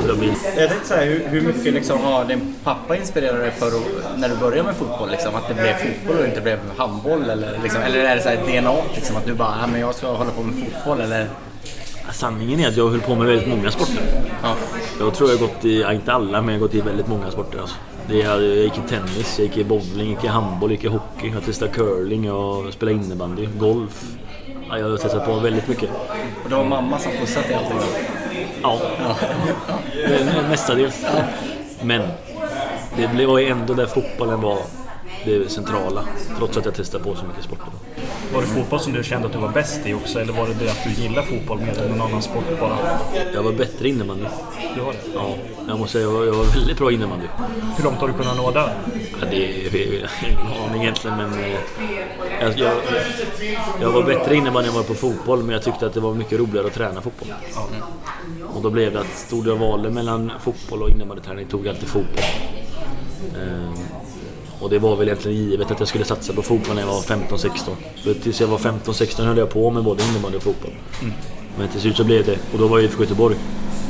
[0.06, 3.52] För bli, Jag tänkte så här, hur, hur mycket liksom har din pappa inspirerat dig
[3.52, 5.10] för att, när du började med fotboll?
[5.12, 7.30] Liksom, att det blev fotboll och inte blev handboll?
[7.30, 8.76] Eller, liksom, eller är det så här DNA?
[8.96, 11.02] Liksom, att du bara, ah, men jag ska hålla på med fotboll?
[11.02, 11.28] Eller?
[12.12, 14.04] sanningen är att jag höll på med väldigt många sporter.
[14.44, 14.56] Ja.
[15.00, 17.32] Jag tror jag har gått i, inte alla, men jag har gått i väldigt många
[17.32, 17.60] sporter.
[17.60, 17.76] Alltså.
[18.08, 20.76] Det är, jag gick i tennis, jag gick i bowling, jag gick i handboll, jag
[20.76, 24.04] gick i hockey, jag testade curling, jag spelade innebandy, golf.
[24.70, 25.90] Ja, jag har testat på väldigt mycket.
[26.44, 27.78] Och det var mamma som till allting?
[28.62, 28.80] Ja,
[30.10, 31.06] Men- mestadels.
[31.82, 32.02] Men
[33.18, 34.58] det var ju ändå där fotbollen var
[35.26, 36.04] det centrala.
[36.38, 37.68] Trots att jag testade på så mycket sporter.
[38.34, 40.20] Var det fotboll som du kände att du var bäst i också?
[40.20, 42.78] Eller var det det att du gillar fotboll mer än någon annan sport bara?
[43.34, 44.26] Jag var bättre innebandy.
[44.76, 45.00] Du har det?
[45.14, 45.36] Ja,
[45.68, 47.26] jag måste säga jag var, jag var väldigt bra innebandy.
[47.78, 48.74] Hur långt har du kunnat nå där?
[49.22, 51.60] Ja, det är ingen aning egentligen men eh,
[52.42, 52.74] jag, jag,
[53.82, 56.14] jag var bättre innebandy än jag var på fotboll men jag tyckte att det var
[56.14, 57.34] mycket roligare att träna fotboll.
[58.54, 61.90] Och då blev det att stod jag valde mellan fotboll och innebandyträning tog jag alltid
[61.90, 62.24] fotboll.
[63.36, 63.74] Ehm,
[64.60, 67.02] och det var väl egentligen givet att jag skulle satsa på fotboll när jag var
[67.02, 67.50] 15-16.
[68.04, 70.72] För tills jag var 15-16 höll jag på med både innebandy och fotboll.
[71.58, 73.36] Men till slut så blev det, och då var jag i IFK Göteborg.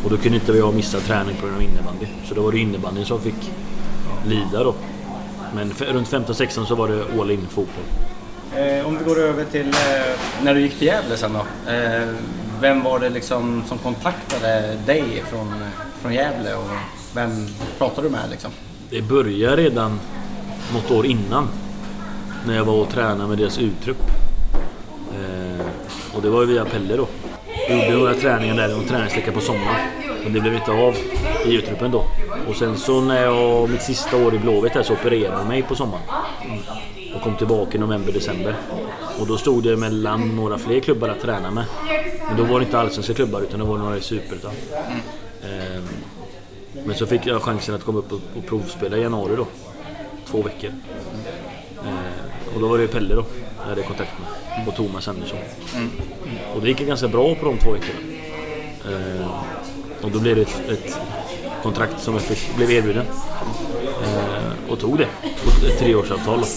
[0.03, 2.05] Och då kunde inte jag missa träning på grund av innebandy.
[2.25, 3.51] Så då var det innebandyn som fick
[4.27, 4.75] lida då.
[5.55, 7.83] Men för, runt 15-16 så var det all in fotboll.
[8.55, 11.71] Eh, om vi går över till eh, när du gick till Gävle sen då.
[11.71, 12.07] Eh,
[12.61, 15.53] vem var det liksom som kontaktade dig från,
[16.01, 16.69] från Gävle och
[17.15, 17.47] vem
[17.77, 18.51] pratade du med liksom?
[18.89, 19.99] Det började redan
[20.73, 21.47] något år innan.
[22.47, 24.01] När jag var och tränade med deras uttrupp.
[25.13, 25.65] Eh,
[26.15, 27.07] och det var ju via Pelle då.
[27.69, 29.75] Jag gjorde några träningar där, någon träningsvecka på sommaren.
[30.23, 30.95] Men det blev inte av
[31.45, 32.05] i uttruppen då.
[32.49, 35.61] Och sen så när jag, mitt sista år i Blåvitt här så opererade de mig
[35.63, 36.03] på sommaren.
[37.15, 38.55] Och kom tillbaka i november, december.
[39.19, 41.65] Och då stod det mellan några fler klubbar att träna med.
[42.27, 44.51] Men då var det inte allsvenska klubbar utan det var några i Superettan.
[45.43, 45.81] Eh,
[46.85, 49.47] Men så fick jag chansen att komma upp och provspela i januari då.
[50.31, 50.69] Två veckor.
[51.85, 51.97] Ehm,
[52.55, 53.25] Och då var det Pelle då
[53.61, 54.67] jag hade kontakt med.
[54.67, 55.37] Och Thomas Andersson.
[56.55, 57.99] Och det gick ganska bra på de två veckorna.
[58.87, 59.23] Ehm,
[60.01, 60.97] Och då blev det ett, ett
[61.63, 63.05] kontrakt som jag fick, blev erbjuden.
[64.03, 65.07] Ehm, Och tog det.
[65.45, 66.39] Och Ett treårsavtal.
[66.41, 66.47] då.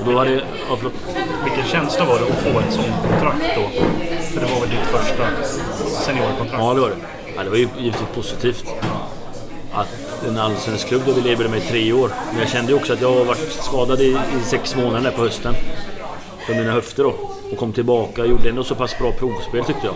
[0.00, 0.42] Och då hade jag...
[0.70, 0.92] Ja, förlåt.
[1.44, 3.80] Vilken känsla var det att få ett sånt kontrakt då?
[4.22, 5.26] För det var väl ditt första
[6.04, 6.62] seniorkontrakt?
[6.62, 6.96] Ja, det var det.
[7.36, 8.64] Ja, det var ju givetvis positivt.
[9.76, 12.10] Att en allsvensk klubb ville erbjuda mig tre år.
[12.32, 14.04] Men jag kände ju också att jag har varit skadad i,
[14.40, 15.54] i sex månader på hösten.
[16.46, 17.14] För mina höfter då.
[17.52, 19.94] Och kom tillbaka och gjorde ändå så pass bra provspel tyckte jag.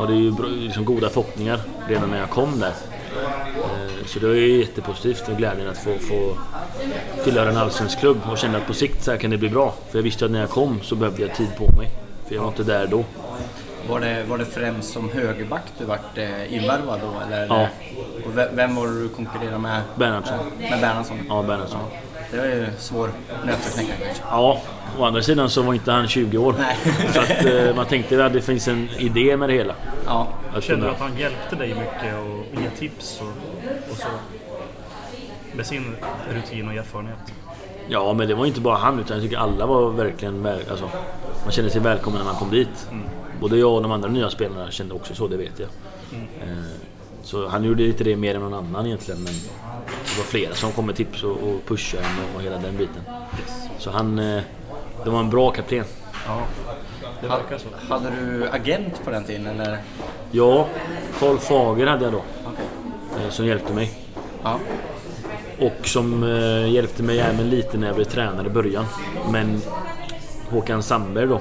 [0.00, 2.68] Och det är ju liksom goda förhoppningar redan när jag kom där.
[2.68, 6.36] Eh, Så det var ju jättepositivt och glädjen att få, få
[7.24, 9.74] tillhöra en allsvensk klubb och känna att på sikt så här kan det bli bra.
[9.90, 11.90] För jag visste att när jag kom så behövde jag tid på mig.
[12.28, 13.04] För jag var inte där då.
[13.88, 17.20] Var det, var det främst som högerback du vart eh, invärvad då?
[17.26, 17.46] Eller?
[17.46, 17.68] Ja.
[18.52, 19.82] Vem var det du konkurrerade med?
[19.94, 20.38] Bernhardsson.
[20.58, 21.16] Med Bernhardsson?
[21.28, 21.80] Ja, Bernhardsson.
[22.30, 23.10] Det var ju svår
[23.44, 24.22] nöt att knäcka kanske.
[24.30, 24.60] Ja,
[24.98, 26.54] å andra sidan så var inte han 20 år.
[26.58, 26.76] Nej.
[27.14, 29.74] Så att eh, man tänkte att det finns en idé med det hela.
[30.06, 30.28] Ja.
[30.54, 34.08] Att Kände du att han hjälpte dig mycket och ge tips och, och så?
[35.52, 35.96] Med sin
[36.32, 37.18] rutin och erfarenhet?
[37.88, 40.90] ja, men det var inte bara han utan jag tycker alla var verkligen väl, alltså,
[41.42, 42.88] Man kände sig välkommen när man kom dit.
[43.40, 45.68] Både jag och de andra nya spelarna kände också så, det vet jag.
[46.42, 46.58] Eh,
[47.26, 49.22] så han gjorde inte det mer än någon annan egentligen.
[49.22, 49.32] Men
[49.86, 53.02] det var flera som kom med tips och, och pushade och, och hela den biten.
[53.78, 54.18] Så han...
[54.18, 54.42] Eh,
[55.04, 55.84] det var en bra kapten.
[56.26, 56.42] Ja,
[57.20, 57.94] det verkar så.
[57.94, 59.78] Hade du agent på den tiden eller?
[60.30, 60.66] Ja,
[61.18, 62.22] Karl Fager hade jag då.
[63.20, 63.90] Eh, som hjälpte mig.
[64.42, 64.58] Ja.
[65.60, 68.84] Och som eh, hjälpte mig även lite när jag blev tränare i början.
[69.30, 69.62] Men
[70.50, 71.40] Håkan Sandberg då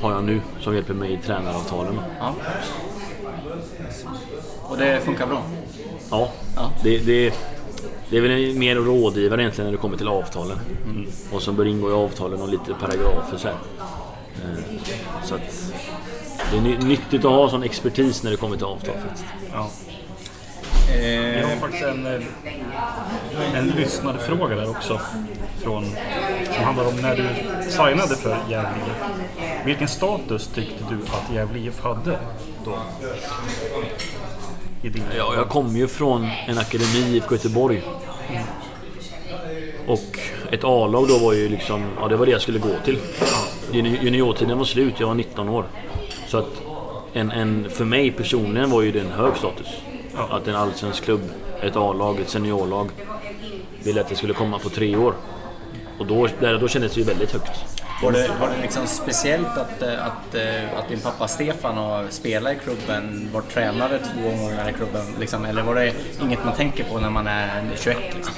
[0.00, 2.00] har jag nu som hjälper mig i tränaravtalen.
[2.20, 2.34] ja.
[4.70, 5.42] Och det funkar bra?
[6.10, 6.70] Ja, Ja.
[6.82, 7.34] Det, det,
[8.10, 10.58] det är väl mer rådgivare egentligen när det kommer till avtalen.
[11.32, 13.56] Vad som bör ingå i avtalen och lite paragrafer så här.
[14.34, 14.58] Eh,
[15.24, 15.72] Så att
[16.52, 19.24] det är ny- nyttigt att ha sån expertis när det kommer till avtal faktiskt.
[19.52, 19.68] Ja.
[20.92, 25.00] Vi har faktiskt en, eh, en lyssnarfråga där också.
[25.62, 25.84] Från,
[26.54, 27.28] som handlar om när du
[27.70, 29.66] signade för Gävle IF.
[29.66, 32.18] Vilken status tyckte du att Gävle IF hade
[32.64, 32.78] då?
[34.82, 37.82] Din Ja, jag kom ju från en akademi i Göteborg.
[39.86, 40.18] Och
[40.50, 42.98] ett A-lag då var ju liksom, ja det var det jag skulle gå till.
[43.72, 45.64] Juni- Juniortiden var slut, jag var 19 år.
[46.28, 46.62] Så att
[47.12, 49.66] en, en, för mig personligen var ju det en hög status.
[50.30, 51.20] Att en allsvensk klubb,
[51.62, 52.88] ett A-lag, ett seniorlag
[53.84, 55.14] ville att jag skulle komma på tre år.
[56.00, 56.28] Och då,
[56.60, 57.50] då kändes det ju väldigt högt.
[58.02, 62.06] Var det, var det liksom speciellt att, eh, att, eh, att din pappa Stefan har
[62.10, 65.02] spelat i klubben, var tränare två gånger i klubben?
[65.20, 65.92] Liksom, eller var det
[66.22, 67.96] inget man tänker på när man är 21?
[68.14, 68.34] Liksom?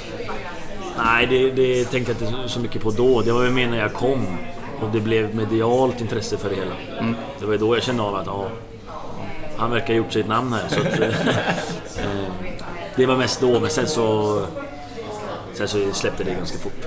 [1.04, 3.22] Nej, det, det tänkte jag inte så mycket på då.
[3.22, 4.26] Det var ju mer när jag kom.
[4.80, 6.74] Och det blev medialt intresse för det hela.
[7.40, 8.48] Det var ju då jag kände av att ja,
[9.56, 10.68] han verkar ha gjort sig ett namn här.
[10.68, 11.00] Så att,
[11.98, 12.32] eh,
[12.96, 14.38] det var mest då, men sen så,
[15.54, 16.86] sen så släppte det ganska fort.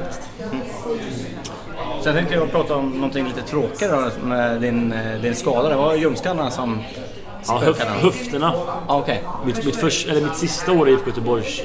[2.05, 2.13] Faktiskt.
[2.13, 5.69] Sen tänkte jag prata om någonting lite tråkigare med din, eh, din skada.
[5.69, 6.79] Det var ljumskarna som
[7.47, 8.53] Ja, höf, höfterna.
[8.87, 9.23] Ja, okej.
[9.45, 11.61] Mitt, mitt, först, eller mitt sista år i IFK Göteborgs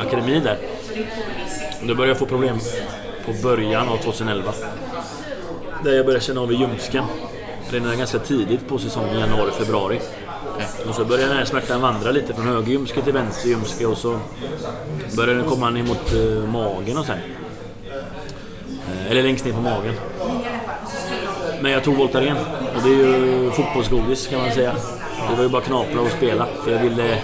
[0.00, 0.58] akademi där.
[1.80, 2.58] Då började jag få problem
[3.26, 4.52] på början av 2011.
[5.84, 7.04] Där jag började känna av i ljumsken.
[7.70, 10.00] Redan ganska tidigt på säsongen, januari, februari.
[10.88, 13.98] Och så började den här smärtan vandra lite från höger ljumske till vänster ljumske och
[13.98, 14.18] så
[15.16, 17.18] började den komma ner mot eh, magen och sen.
[17.18, 17.43] Eh,
[19.10, 19.94] eller längst ner på magen.
[21.60, 22.36] Men jag tog Voltaren
[22.76, 24.74] och det är ju fotbollsgodis kan man säga.
[25.30, 26.46] Det var ju bara knapra och spela.
[26.64, 27.18] För jag ville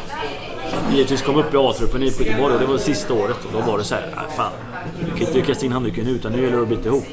[0.92, 3.36] givetvis komma upp i A-truppen i Göteborg och det var sista året.
[3.44, 4.52] Och då var det så här, nej fan.
[5.00, 7.04] Du kan inte kasta in handduken nu utan nu gäller det att bita ihop.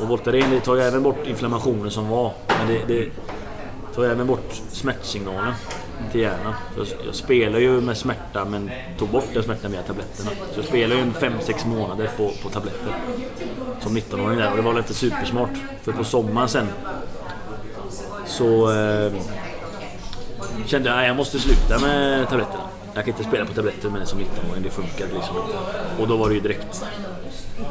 [0.00, 2.32] Och Voltaren det tar ju även bort inflammationen som var.
[2.48, 3.10] Men det, det
[3.94, 5.54] tar ju även bort smärtsignalen
[6.12, 6.54] till hjärnan.
[6.76, 10.30] Jag, jag spelar ju med smärta men tog bort den smärtan via tabletterna.
[10.52, 12.94] Så jag spelar ju en 5-6 månader på, på tabletter.
[13.80, 15.50] Som 19-åring där och det var lite supersmart.
[15.82, 16.66] För på sommaren sen
[18.26, 19.12] så eh,
[20.66, 22.62] kände jag att jag måste sluta med tabletterna.
[22.94, 25.58] Jag kan inte spela på tabletter men som 19-åring, det funkar liksom inte.
[26.02, 26.84] Och då var det ju direkt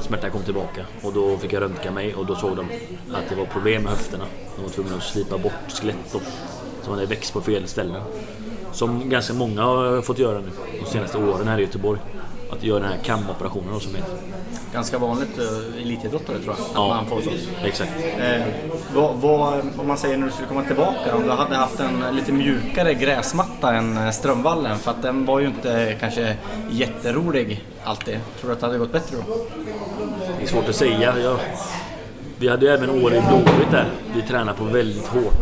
[0.01, 2.69] smärtan kom tillbaka och då fick jag röntga mig och då såg de
[3.13, 4.25] att det var problem med höfterna.
[4.55, 6.15] De var tvungna att slipa bort skelett
[6.87, 8.01] som hade växt på fel ställen.
[8.71, 10.49] Som ganska många har fått göra nu
[10.83, 11.99] de senaste åren här i Göteborg.
[12.51, 14.11] Att göra den här kamoperationen som heter.
[14.73, 16.65] Ganska vanligt uh, elitidrottare tror jag.
[16.65, 17.29] Att Ja, man får så.
[17.63, 17.91] exakt.
[18.17, 18.41] Eh,
[18.93, 22.15] vad, vad, om man säger när du skulle komma tillbaka om du hade haft en
[22.15, 26.35] lite mjukare gräsmatta än eh, Strömvallen för att den var ju inte kanske
[26.71, 28.19] jätterolig alltid.
[28.39, 29.37] Tror du att det hade gått bättre då?
[30.37, 31.19] Det är svårt att säga.
[31.19, 31.39] Jag,
[32.39, 33.85] vi hade ju även år i Blåvitt där.
[34.15, 35.33] Vi tränade på väldigt hårt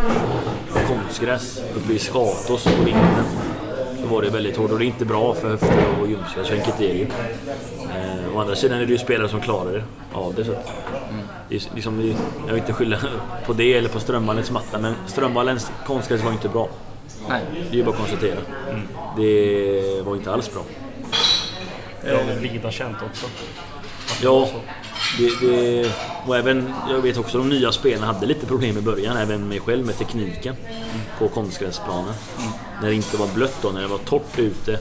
[0.87, 3.25] konstgräs uppe i Skatås på vintern.
[4.01, 6.43] Så var det väldigt hårt och det är inte bra för höfter och ljumskar.
[6.43, 7.07] Så enkelt är det ju.
[7.95, 9.83] Eh, å andra sidan är det ju spelare som klarar det
[10.13, 10.45] av det.
[10.45, 10.71] Så att,
[11.49, 12.15] det är, liksom,
[12.47, 12.97] jag vill inte skylla
[13.45, 16.69] på det eller på Strömvallens matta men Strömvallens konstgräs var inte bra.
[17.29, 17.41] Nej.
[17.53, 18.39] Det är ju bara att konstatera.
[19.17, 20.61] Det var inte alls bra.
[22.01, 23.25] Ja, det är vida känt också.
[24.21, 24.47] Ja,
[25.17, 25.91] det, det,
[26.27, 29.59] och även, jag vet också de nya spelarna hade lite problem i början, även mig
[29.59, 30.55] själv med tekniken
[31.19, 32.13] på konstgräsplanen.
[32.81, 34.79] När det inte var blött då, när det var torrt ute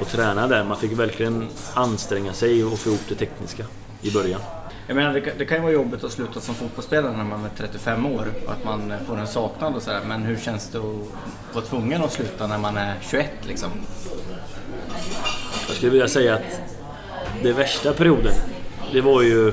[0.00, 0.64] och träna där.
[0.64, 3.64] Man fick verkligen anstränga sig och få ihop det tekniska
[4.02, 4.40] i början.
[4.86, 7.50] Jag menar, det, det kan ju vara jobbigt att sluta som fotbollsspelare när man är
[7.56, 10.00] 35 år och att man får en saknad och sådär.
[10.08, 13.70] Men hur känns det att vara tvungen att sluta när man är 21 liksom?
[15.66, 16.60] Jag skulle vilja säga att
[17.42, 18.32] det värsta perioden,
[18.92, 19.52] det var ju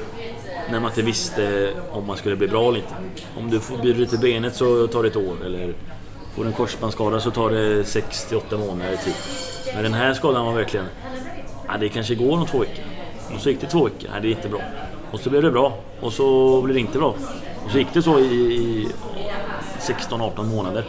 [0.72, 2.94] när man inte visste om man skulle bli bra eller inte.
[3.38, 5.74] Om du bryter benet så tar det ett år eller
[6.36, 9.14] får du en korsbandsskada så tar det 6-8 månader tid.
[9.74, 10.86] Men den här skadan var verkligen,
[11.68, 12.84] ja, det kanske går om två veckor.
[13.36, 14.62] Och så gick det två veckor, ja, det är inte bra.
[15.12, 17.16] Och så blev det bra och så blev det inte bra.
[17.66, 18.88] Och så gick det så i, i
[19.80, 20.86] 16-18 månader.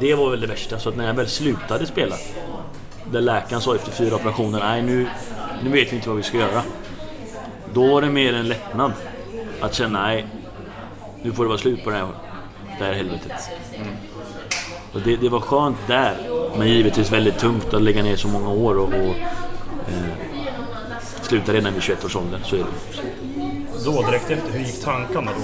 [0.00, 0.78] Det var väl det värsta.
[0.78, 2.16] Så att när jag väl slutade spela
[3.12, 5.06] där läkaren sa efter fyra operationer, nej nu,
[5.64, 6.62] nu vet vi inte vad vi ska göra.
[7.74, 8.92] Då var det mer en lättnad.
[9.60, 10.26] Att känna, nej
[11.22, 12.06] nu får det vara slut på det här,
[12.78, 13.50] det här helvetet.
[14.92, 16.16] Och det, det var skönt där.
[16.58, 19.16] Men givetvis väldigt tungt att lägga ner så många år och, och
[19.88, 20.12] eh,
[21.22, 22.40] sluta redan vid 21 års ålder.
[22.44, 22.64] Så är det.
[23.84, 25.42] Då direkt efter, hur gick tankarna då?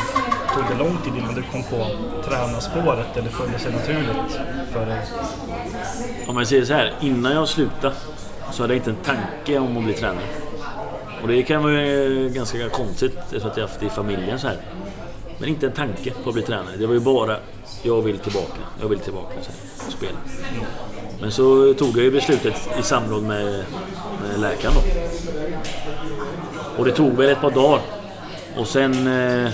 [0.54, 1.86] Tog det lång tid innan du kom på
[2.28, 4.40] tränarspåret eller föll det sig naturligt
[4.72, 5.00] för dig?
[6.26, 7.94] Om jag säger så här, innan jag slutade
[8.52, 10.24] så hade jag inte en tanke om att bli tränare.
[11.24, 14.46] Och det kan vara eh, ganska konstigt eftersom att jag haft det i familjen så
[14.46, 14.56] här.
[15.38, 16.76] Men inte en tanke på att bli tränare.
[16.78, 17.36] Det var ju bara,
[17.82, 20.18] jag vill tillbaka, jag vill tillbaka så här, och spela.
[21.20, 23.64] Men så tog jag ju beslutet i samråd med,
[24.22, 24.80] med läkaren då.
[26.78, 27.80] Och det tog väl ett par dagar.
[28.56, 29.50] Och sen eh,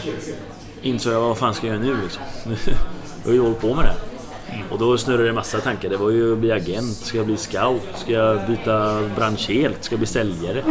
[0.83, 2.23] insåg jag vad fan ska jag göra nu liksom.
[3.23, 4.10] jag har ju hållit på med det här.
[4.71, 5.89] Och då snurrade det massa tankar.
[5.89, 9.85] Det var ju att bli agent, ska jag bli scout, ska jag byta bransch helt,
[9.85, 10.63] ska jag bli säljare?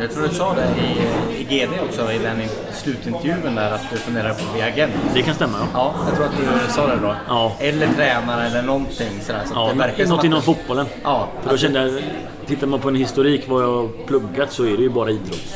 [0.00, 2.36] Jag tror du sa det i, i GD också, i den
[2.72, 4.92] slutintervjun där, att du funderar på att bli agent.
[5.14, 5.68] Det kan stämma ja.
[5.74, 7.14] Ja, jag tror att du sa det då.
[7.28, 7.56] Ja.
[7.58, 9.42] Eller tränare eller någonting sådär.
[9.46, 10.86] Så Ja, det verkar något inom fotbollen.
[11.02, 12.02] Ja, För då kände jag,
[12.46, 15.54] tittar man på en historik vad jag har pluggat så är det ju bara idrott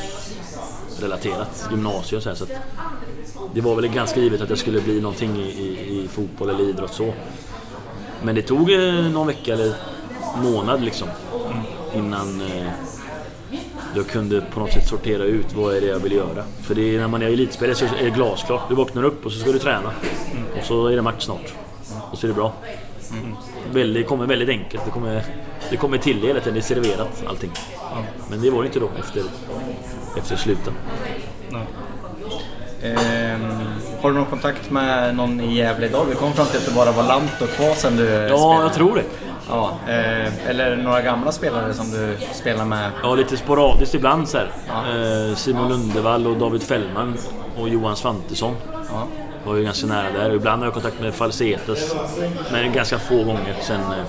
[1.01, 2.35] relaterat, gymnasium så här.
[2.35, 2.51] Så att
[3.53, 6.69] det var väl ganska givet att jag skulle bli någonting i, i, i fotboll eller
[6.69, 7.13] idrott så.
[8.23, 9.73] Men det tog eh, någon vecka eller
[10.43, 11.07] månad liksom
[11.95, 12.67] innan eh,
[13.95, 16.43] jag kunde på något sätt sortera ut vad är det jag vill göra.
[16.61, 18.69] För det är, när man är elitspelare så är det glasklart.
[18.69, 19.91] Du vaknar upp och så ska du träna.
[20.57, 21.53] Och så är det match snart.
[22.11, 22.53] Och så är det bra.
[23.71, 24.85] Väldigt, det kommer väldigt enkelt.
[24.85, 25.23] Det kommer,
[25.69, 26.53] det kommer till hela tiden.
[26.53, 27.51] Det är serverat allting.
[28.29, 29.23] Men det var det inte då efter,
[30.17, 30.73] efter slutet.
[31.51, 31.61] Ehm,
[34.01, 36.05] har du någon kontakt med någon i Gävle idag?
[36.09, 38.73] Vi kom fram till att det bara var Lant och kvar sen du Ja, jag
[38.73, 39.03] tror det.
[39.49, 42.91] Ja, eh, eller några gamla spelare som du spelar med?
[43.03, 44.37] Ja, lite sporadiskt ibland så.
[44.67, 44.73] Ja.
[44.73, 47.17] Eh, Simon Lundevall och David Fällman
[47.57, 48.55] och Johan Svantesson.
[48.73, 49.07] Ja.
[49.45, 50.33] Var ju ganska nära där.
[50.33, 51.95] Ibland har jag kontakt med Falsetas.
[52.51, 54.05] Men ganska få gånger sen, eh,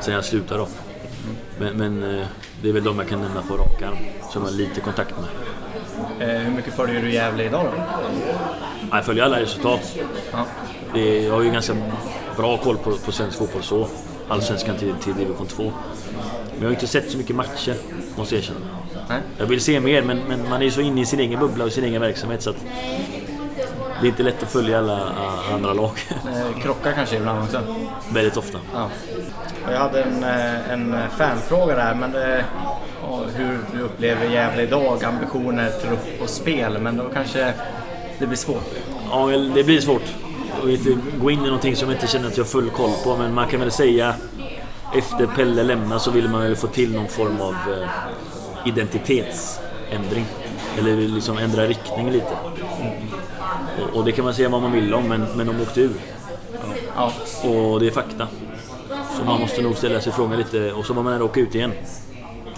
[0.00, 0.68] sen jag slutade då.
[1.58, 2.26] Men, men eh,
[2.62, 3.96] det är väl de jag kan nämna på rak arm.
[4.30, 5.28] Som jag har lite kontakt med.
[6.20, 7.82] Eh, hur mycket följer du Gävle idag då?
[8.90, 9.98] Jag följer alla resultat.
[10.32, 10.44] Ja.
[10.94, 11.76] Det, jag har ju ganska
[12.36, 13.88] bra koll på, på svensk fotboll så.
[14.28, 15.62] Allsvenskan till, till division 2.
[15.62, 15.72] Men
[16.60, 17.74] jag har inte sett så mycket matcher,
[18.16, 18.60] måste jag erkänna.
[19.08, 19.18] Nej.
[19.38, 21.64] Jag vill se mer, men, men man är ju så inne i sin egen bubbla
[21.64, 22.56] och sin egen verksamhet så att
[24.00, 25.92] det är inte lätt att följa alla ah, andra lag.
[26.10, 27.60] Eh, krockar kanske ibland också?
[28.12, 28.58] Väldigt ofta.
[28.74, 28.90] Ja.
[29.70, 32.44] Jag hade en, en fanfråga där, men det,
[33.34, 36.78] hur du upplever Gävle idag, ambitioner, trupp och spel.
[36.78, 37.52] Men då kanske
[38.18, 38.74] det blir svårt.
[39.10, 40.14] Ja, det blir svårt.
[40.62, 42.92] och inte gå in i någonting som jag inte känner att jag har full koll
[43.04, 43.16] på.
[43.16, 44.14] Men man kan väl säga
[44.94, 47.88] efter Pelle lämnade så ville man väl få till någon form av eh,
[48.68, 50.24] identitetsändring.
[50.78, 52.36] Eller liksom ändra riktning lite.
[53.92, 55.96] Och, det kan man säga vad man vill om, men, men de åkte ur.
[56.96, 57.12] Ja.
[57.42, 58.28] Och det är fakta.
[59.18, 61.40] Så man måste nog ställa sig frågan lite och så var man nära att åka
[61.40, 61.72] ut igen.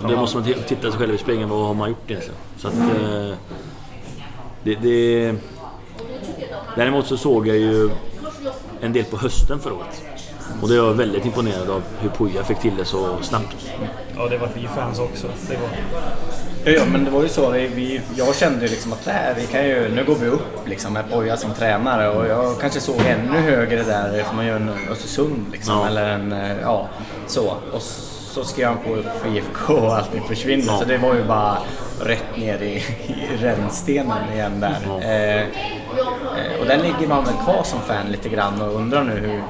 [0.02, 1.48] Då måste man titta sig själv i spegeln.
[1.48, 2.38] Vad har man gjort egentligen?
[2.56, 2.74] Så att...
[2.74, 3.34] Eh,
[4.62, 5.34] det, det...
[6.76, 7.90] Däremot så såg jag ju
[8.80, 10.02] en del på hösten förra året.
[10.62, 13.56] Och det var jag väldigt imponerad av hur Puja fick till det så snabbt.
[14.16, 15.26] Ja, det var vi fans också.
[15.48, 15.68] Det var...
[16.64, 17.50] Ja, ja, men det var ju så.
[17.50, 20.68] Vi, vi, jag kände ju liksom att här, vi kan ju, nu går vi upp
[20.68, 24.56] liksom, med Poja som tränare och jag kanske såg ännu högre där som man gör
[24.56, 25.86] en Östersund liksom, Ja.
[25.86, 26.88] eller en, eh, ja,
[27.26, 27.46] så.
[27.72, 27.82] Och
[28.38, 30.66] så skrev han på för IFK och allting försvinner.
[30.66, 30.78] Ja.
[30.78, 31.58] Så det var ju bara
[32.00, 34.76] rätt ner i, i rännstenen igen där.
[34.86, 35.00] Ja.
[35.00, 39.12] Eh, eh, och där ligger man väl kvar som fan lite grann och undrar nu
[39.12, 39.42] hur,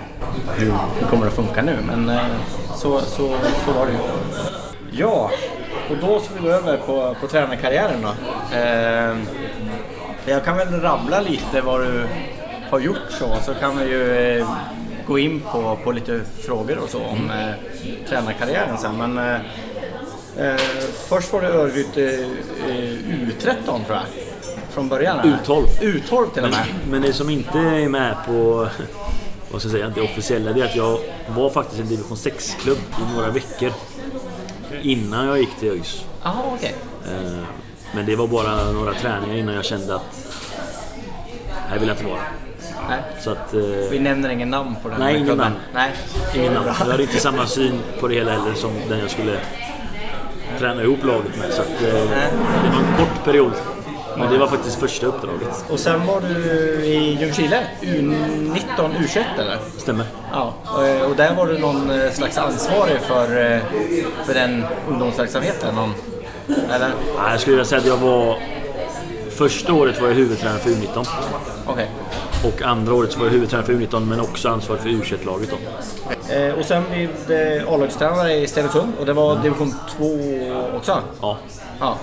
[0.57, 1.77] hur, hur kommer det att funka nu.
[1.87, 2.25] Men eh,
[2.75, 3.35] så, så,
[3.65, 3.99] så var det ju.
[4.91, 5.31] Ja,
[5.91, 8.13] och då ska vi gå över på, på tränarkarriären då.
[8.57, 9.17] Eh,
[10.27, 12.05] jag kan väl rabbla lite vad du
[12.71, 14.49] har gjort så, så kan vi ju eh,
[15.09, 17.55] gå in på, på lite frågor och så om eh,
[18.09, 18.97] tränarkarriären sen.
[18.97, 19.41] Men eh,
[20.47, 20.57] eh,
[21.09, 22.03] först var det Örgryte
[22.69, 24.03] eh, U13 tror jag.
[24.71, 25.19] Från början.
[25.19, 25.39] här.
[25.45, 25.65] U12.
[25.81, 26.65] U12 till och med.
[26.91, 28.69] men det som inte är med på
[29.51, 30.99] vad ska jag säga, det officiella det är att jag
[31.29, 33.73] var faktiskt en division 6-klubb i några veckor
[34.83, 36.05] innan jag gick till ÖIS.
[36.23, 36.75] Jaha, okej.
[37.07, 37.45] Eh,
[37.95, 40.03] Men det var bara några träningar innan jag kände att
[41.69, 42.21] här vill jag inte vara.
[42.89, 42.99] Nej.
[43.21, 43.61] Så att, eh,
[43.91, 45.45] Vi nämner ingen namn på den Nej, här ingen klubben.
[45.53, 45.57] namn.
[45.75, 45.91] Nej,
[46.35, 46.67] ingen namn.
[46.67, 49.39] Jag hade inte samma syn på det hela heller som den jag skulle
[50.59, 51.51] träna ihop laget med.
[51.53, 53.53] Så att, eh, det var en kort period.
[54.19, 55.65] Men det var faktiskt första uppdraget.
[55.71, 56.35] Och sen var du
[56.85, 59.57] i Ljungskile, U19, U21 eller?
[59.77, 60.05] Stämmer.
[60.33, 63.59] Ja, och- och där var du någon eh, slags ansvarig för, eh,
[64.27, 65.75] för den ungdomsverksamheten?
[65.75, 65.95] Någon,
[66.75, 66.91] eller?
[67.17, 68.37] Ja, Jag skulle vilja säga att jag var...
[69.39, 71.07] Första året var jag huvudtränare för U19.
[71.67, 71.91] Okej.
[72.45, 75.57] Och andra året var jag huvudtränare för U19 men också ansvarig för U21-laget då.
[76.35, 80.05] Eh, och sen blev det A-lagstränare i Stenungsund och det var division 2
[80.77, 81.03] också?
[81.21, 81.39] Ja.
[81.81, 81.97] Ja.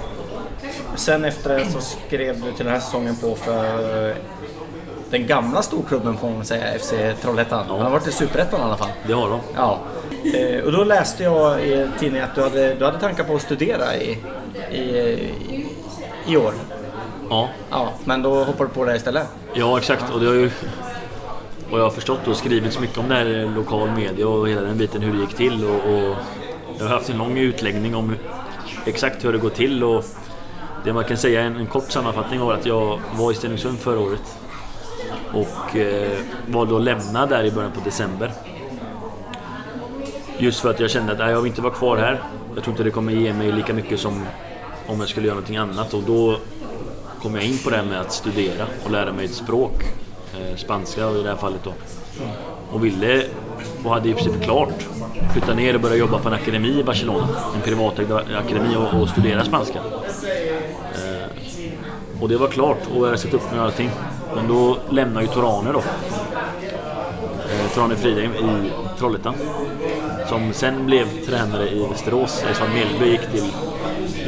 [0.96, 4.16] Sen efter det så skrev du till den här säsongen på för
[5.10, 7.66] den gamla storklubben får man säga, FC Trollhättan.
[7.70, 8.92] Han har varit i Superettan i alla fall.
[9.08, 9.40] Det har de.
[9.56, 9.80] Ja.
[10.34, 13.42] Eh, och då läste jag i tidningen att du hade, du hade tankar på att
[13.42, 14.18] studera i,
[14.72, 15.30] i,
[16.28, 16.54] i år.
[17.30, 17.50] Ja.
[17.70, 19.28] Ja, men då hoppar du på det istället.
[19.54, 20.14] Ja, exakt.
[20.14, 20.52] Och det har ju...
[21.72, 24.62] Vad jag har förstått och skrivits mycket om det här i lokal media och hela
[24.62, 25.66] den biten hur det gick till.
[25.66, 26.16] Och, och
[26.78, 28.16] jag har haft en lång utläggning om
[28.86, 29.84] exakt hur det går till.
[29.84, 30.06] Och
[30.84, 34.00] det man kan säga, en, en kort sammanfattning var att jag var i Stenungsund förra
[34.00, 34.38] året.
[35.34, 36.18] Och eh,
[36.48, 38.32] var då lämnad där i början på december.
[40.38, 42.22] Just för att jag kände att nej, jag vill inte vara kvar här.
[42.56, 44.26] Jag tror inte det kommer ge mig lika mycket som
[44.88, 45.94] om jag skulle göra någonting annat.
[45.94, 46.38] Och då
[47.26, 49.84] kom jag in på det här med att studera och lära mig ett språk.
[50.34, 51.74] Eh, spanska i det här fallet då.
[52.72, 53.24] Och ville,
[53.84, 54.88] och hade i princip klart,
[55.34, 57.28] flytta ner och börja jobba på en akademi i Barcelona.
[57.56, 59.80] En privatägd akademi och, och studera spanska.
[60.94, 63.90] Eh, och det var klart och jag hade sett upp med allting.
[64.36, 65.84] Men då lämnade ju Torane då.
[67.50, 69.36] Eh, Torane Fridheim i Trollhättan.
[70.30, 73.52] Som sen blev tränare i Västerås eftersom Mellby gick till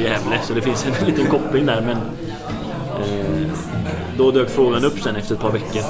[0.04, 0.40] Gävle.
[0.44, 1.82] Så det finns en liten koppling där.
[1.82, 1.98] Men
[4.18, 5.82] då dök frågan upp sen efter ett par veckor.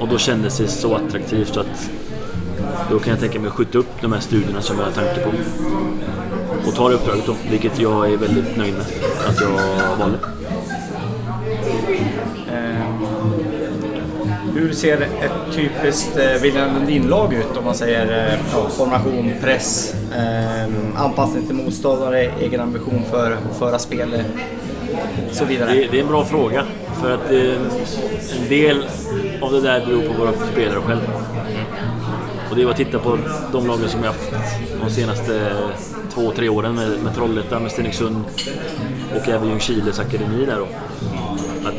[0.00, 1.90] Och då kändes det så attraktivt så att
[2.90, 5.20] då kan jag tänka mig att skjuta upp de här studierna som jag har tanke
[5.20, 5.30] på.
[6.68, 8.86] Och ta det uppdraget då, vilket jag är väldigt nöjd med
[9.28, 10.18] att jag valde.
[14.54, 19.94] Hur ser ett typiskt eh, William Lundin-lag ut om man säger eh, ja, formation, press,
[20.16, 24.20] eh, anpassning till motståndare, egen ambition för att föra spel eh,
[25.32, 25.72] så vidare?
[25.72, 26.64] Det, det är en bra fråga.
[27.02, 28.86] För att eh, en del
[29.40, 31.12] av det där beror på våra spelare själva.
[32.50, 33.18] Och det är att titta på
[33.52, 34.32] de lagen som jag haft
[34.84, 35.56] de senaste
[36.14, 38.24] två, tre åren med, med Trollhättan, med Stenungsund
[39.16, 40.66] och även Ljungskiles akademi där då.
[41.68, 41.74] Att,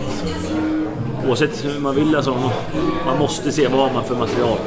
[1.28, 2.51] oavsett hur man vill, alltså,
[3.05, 4.57] man måste se vad har man för material.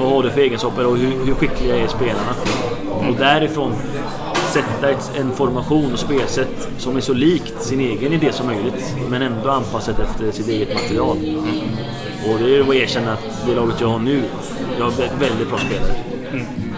[0.00, 2.34] Vad har du för egenskaper och hur, hur skickliga är spelarna?
[3.08, 3.72] Och därifrån
[4.52, 8.94] sätta ett, en formation och spelsätt som är så likt sin egen idé som möjligt.
[9.10, 11.16] Men ändå anpassat efter sitt eget material.
[12.28, 14.22] Och det är att erkänna att det laget jag har nu,
[14.78, 15.94] jag har vä- väldigt bra spelare.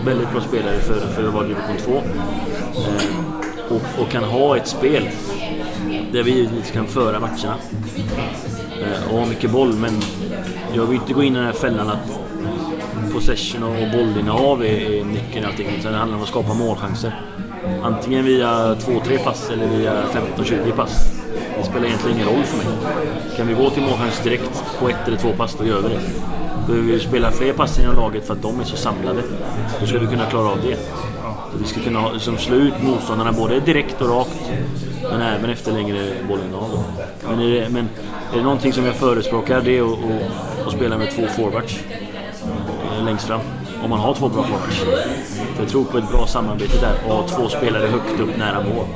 [0.04, 1.92] Väldigt bra spelare för, för att vara division 2.
[1.92, 2.02] Eh,
[3.68, 5.08] och, och kan ha ett spel
[6.12, 7.54] där vi givetvis kan föra matcherna.
[8.82, 9.72] eh, och har mycket boll.
[9.74, 9.92] Men
[10.74, 12.20] jag vill inte gå in i den här fällan att
[13.12, 15.66] possession och bollinnehav är nyckeln allting.
[15.80, 17.20] Utan det handlar om att skapa målchanser.
[17.82, 19.92] Antingen via 2-3 pass eller via
[20.36, 21.10] 15-20 pass.
[21.58, 22.76] Det spelar egentligen ingen roll för mig.
[23.36, 26.00] Kan vi gå till målchans direkt på ett eller två pass, då gör vi det.
[26.66, 29.22] Behöver vi spela fler pass inom laget för att de är så samlade,
[29.80, 30.76] då ska vi kunna klara av det.
[31.52, 34.50] Så vi ska kunna liksom, slå ut motståndarna både direkt och rakt,
[35.02, 36.84] men även efter längre bollinnehav.
[37.28, 37.88] Men är, det, men
[38.32, 41.78] är det någonting som jag förespråkar, det är att, att, att spela med två forwards
[42.98, 43.40] eh, längst fram.
[43.84, 44.78] Om man har två bra forwards.
[45.54, 48.86] För jag tror på ett bra samarbete där och två spelare högt upp nära mål.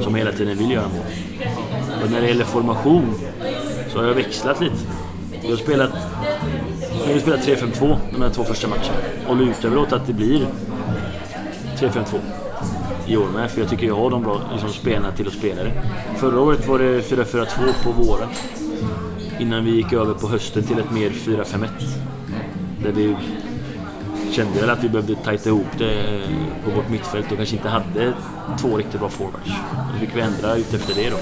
[0.00, 1.04] Som hela tiden vill göra mål.
[2.04, 3.14] Och när det gäller formation
[3.88, 4.76] så har jag växlat lite.
[5.42, 5.90] Jag har spelat,
[7.06, 8.98] jag har spelat 3-5-2 de här två första matcherna.
[9.28, 10.46] Och lutar väl åt att det blir
[11.78, 12.18] 3-5-2
[13.06, 13.50] i år med.
[13.50, 15.72] För jag tycker jag har de bra liksom, spelarna till att spela det.
[16.16, 17.46] Förra året var det 4-4-2
[17.84, 18.28] på våren.
[19.38, 21.68] Innan vi gick över på hösten till ett mer 4-5-1.
[22.82, 23.16] Där vi
[24.32, 26.22] kände väl att vi behövde tajta ihop det
[26.64, 28.12] på vårt mittfält och kanske inte hade
[28.60, 29.50] två riktigt bra forwards.
[29.92, 31.16] Då fick vi ändra ut efter det då.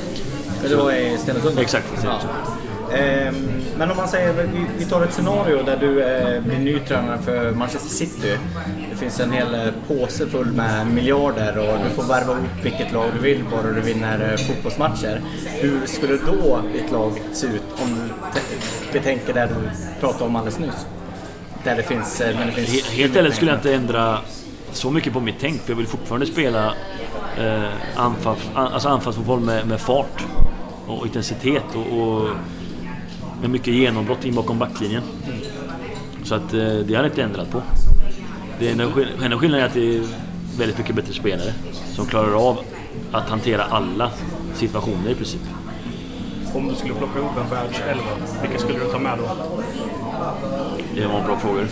[0.69, 1.59] Det var i Stenungsund?
[1.59, 2.33] Exakt, Stenungsund.
[2.93, 3.35] Ehm,
[3.79, 4.33] Men om man säger,
[4.79, 8.39] vi- tar ett scenario där du eh, blir ny tränare för Manchester City.
[8.91, 12.93] Det finns en hel eh, påse full med miljarder och du får värva upp vilket
[12.93, 15.21] lag du vill bara du vinner eh, fotbollsmatcher.
[15.61, 18.13] Hur skulle då ditt lag se ut om du
[18.93, 20.87] betänker det du pratade om alldeles nyss?
[21.67, 22.21] Där det finns...
[22.21, 24.19] Eh, men det finns helt, Helt ärligt skulle jag inte ändra
[24.73, 26.75] så mycket på mitt tänk för jag vill fortfarande spela
[27.39, 30.25] eh, anfall, an, alltså anfallsfotboll med, med fart
[30.87, 32.29] och intensitet och, och
[33.41, 35.03] med mycket genombrott in bakom backlinjen.
[36.25, 37.63] Så att eh, det har jag inte ändrat på.
[38.59, 38.85] Det enda
[39.23, 40.03] enda skillnaden är att det är
[40.59, 41.53] väldigt mycket bättre spelare
[41.95, 42.59] som klarar av
[43.13, 44.11] att hantera alla
[44.55, 45.43] situationer i princip.
[46.55, 48.11] Om du skulle plocka ihop en världselva,
[48.43, 49.37] vilka skulle du ta med då?
[50.95, 51.63] Det var en bra fråga.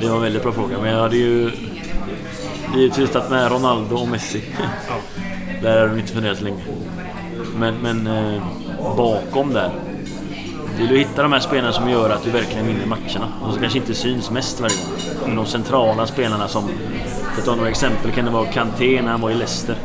[0.00, 1.50] Det var en väldigt bra fråga, men jag hade ju
[2.76, 4.42] givetvis tagit med Ronaldo och Messi.
[5.62, 6.62] Där har de inte funderat så länge.
[7.56, 8.42] Men, men eh,
[8.96, 9.70] bakom där
[10.78, 13.32] vill du hitta de här spelarna som gör att du verkligen vinner matcherna.
[13.42, 15.26] Och som kanske inte syns mest varje gång.
[15.26, 16.68] Men de centrala spelarna som,
[17.32, 19.76] för att ta några exempel, kan det vara Kanté när han var i Leicester.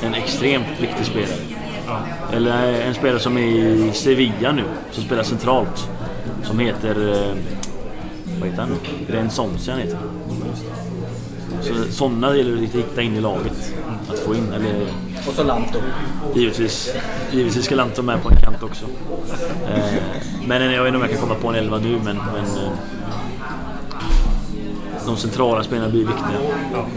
[0.00, 1.61] En extremt viktig spelare.
[2.32, 5.88] Eller en spelare som är i Sevilla nu, som spelar centralt.
[6.42, 7.12] Som heter...
[7.12, 7.34] eh,
[8.40, 9.14] Vad heter han nu?
[9.14, 9.98] Rensonsi han heter.
[11.62, 13.74] Så sådana gäller det att hitta in i laget.
[14.10, 14.86] Att få in, eller
[15.28, 15.78] Och så Lanto.
[16.34, 16.94] Givetvis,
[17.32, 18.84] givetvis ska Lanto med på en kant också.
[19.74, 19.84] Eh,
[20.46, 22.72] men jag vet inte om jag kan komma på en elva nu, men, men eh,
[25.06, 26.38] de centrala spelarna blir viktiga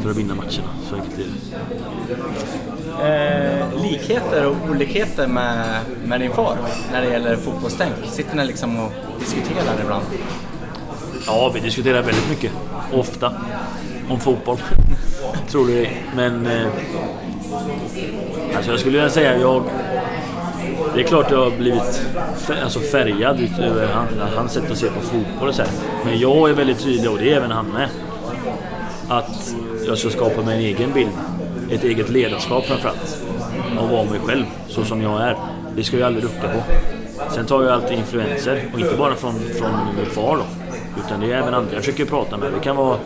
[0.01, 0.69] för att vinna matcherna.
[0.89, 2.74] Så enkelt är det.
[3.03, 6.57] Eh, likheter och olikheter med, med din far
[6.91, 7.93] när det gäller fotbollstänk?
[8.05, 10.05] Sitter ni liksom och diskuterar ibland?
[11.27, 12.51] Ja, vi diskuterar väldigt mycket.
[12.93, 13.33] Ofta.
[14.09, 14.57] Om fotboll.
[15.49, 16.47] Tror du Men...
[16.47, 16.67] Eh,
[18.55, 19.63] alltså jag skulle vilja säga jag...
[20.93, 22.01] Det är klart jag har blivit
[22.63, 25.71] alltså färgad utöver han, hans sätt att se på fotboll och så här.
[26.05, 27.89] Men jag är väldigt tydlig, och det är även han med.
[29.07, 29.55] Att
[29.87, 31.11] jag ska skapa mig en egen bild.
[31.71, 33.23] Ett eget ledarskap framförallt.
[33.79, 35.35] Och vara mig själv, så som jag är.
[35.75, 36.63] Det ska jag aldrig rucka på.
[37.33, 40.43] Sen tar jag alltid influenser, och inte bara från, från min far då.
[41.05, 42.53] Utan det är även andra jag försöker prata med.
[42.53, 42.97] Det kan vara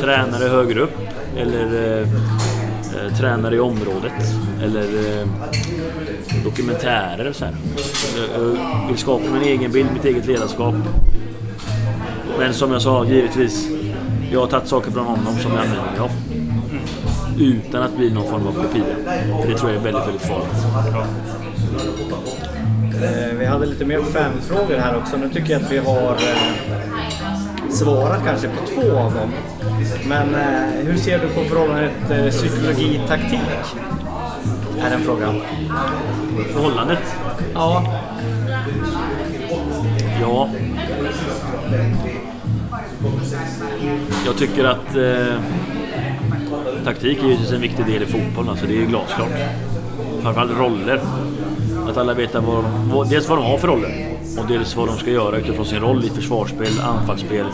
[0.00, 0.96] tränare högre upp,
[1.36, 4.12] eller eh, eh tränare i området,
[4.62, 5.26] eller eh,
[6.44, 7.54] dokumentärer och så här.
[8.34, 10.74] Jag vill skapa min egen bild, mitt eget ledarskap.
[12.38, 13.68] Men som jag sa, givetvis.
[14.32, 16.10] Jag har tagit saker från honom som jag använder mig av.
[17.38, 18.84] Utan att bli någon form av kopia.
[19.42, 20.66] För det tror jag är väldigt, väldigt farligt.
[23.02, 25.16] Eh, vi hade lite mer fanfrågor här också.
[25.16, 29.30] Nu tycker jag att vi har eh, svarat kanske på två av dem.
[30.08, 31.92] Men eh, hur ser du på förhållandet
[32.30, 33.40] psykologi-taktik?
[34.80, 35.34] Är en fråga.
[36.52, 37.16] Förhållandet?
[37.54, 37.84] Ja.
[40.20, 40.48] Ja.
[44.26, 44.96] Jag tycker att
[46.84, 48.48] taktik är givetvis en viktig del i fotboll.
[48.48, 49.32] Alltså det är ju glasklart.
[50.22, 51.00] Framförallt roller.
[51.88, 54.88] Att alla vet vad de, vad, dels vad de har för roller och dels vad
[54.88, 57.46] de ska göra utifrån sin roll i försvarsspel, anfallsspel,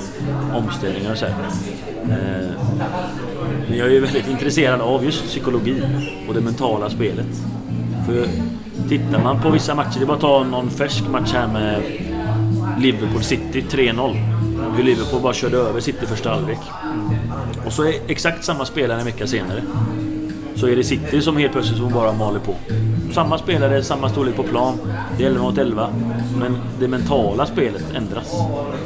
[0.55, 1.35] omställningar och så här.
[2.03, 2.49] Eh,
[3.69, 5.83] men jag är ju väldigt intresserad av just psykologi
[6.29, 7.27] och det mentala spelet.
[8.07, 8.27] För
[8.89, 11.83] tittar man på vissa matcher, det är bara att ta någon färsk match här med
[12.79, 14.15] Liverpool City 3-0.
[14.77, 16.59] Hur Liverpool bara körde över City första halvlek.
[17.69, 19.63] Och så är exakt samma spelare en vecka senare.
[20.55, 22.55] Så är det City som helt plötsligt som bara maler på.
[23.13, 24.79] Samma spelare, samma storlek på plan.
[25.19, 25.89] Det är 11 mot 11.
[26.41, 28.35] Men det mentala spelet ändras.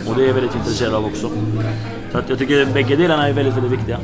[0.08, 1.30] Och det är jag väldigt intresserad av också.
[2.12, 3.98] Så att jag tycker att bägge delarna är väldigt, väldigt viktiga.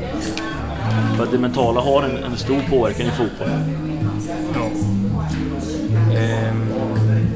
[1.17, 3.47] För att det mentala har en, en stor påverkan i fotboll.
[6.17, 6.67] Ehm,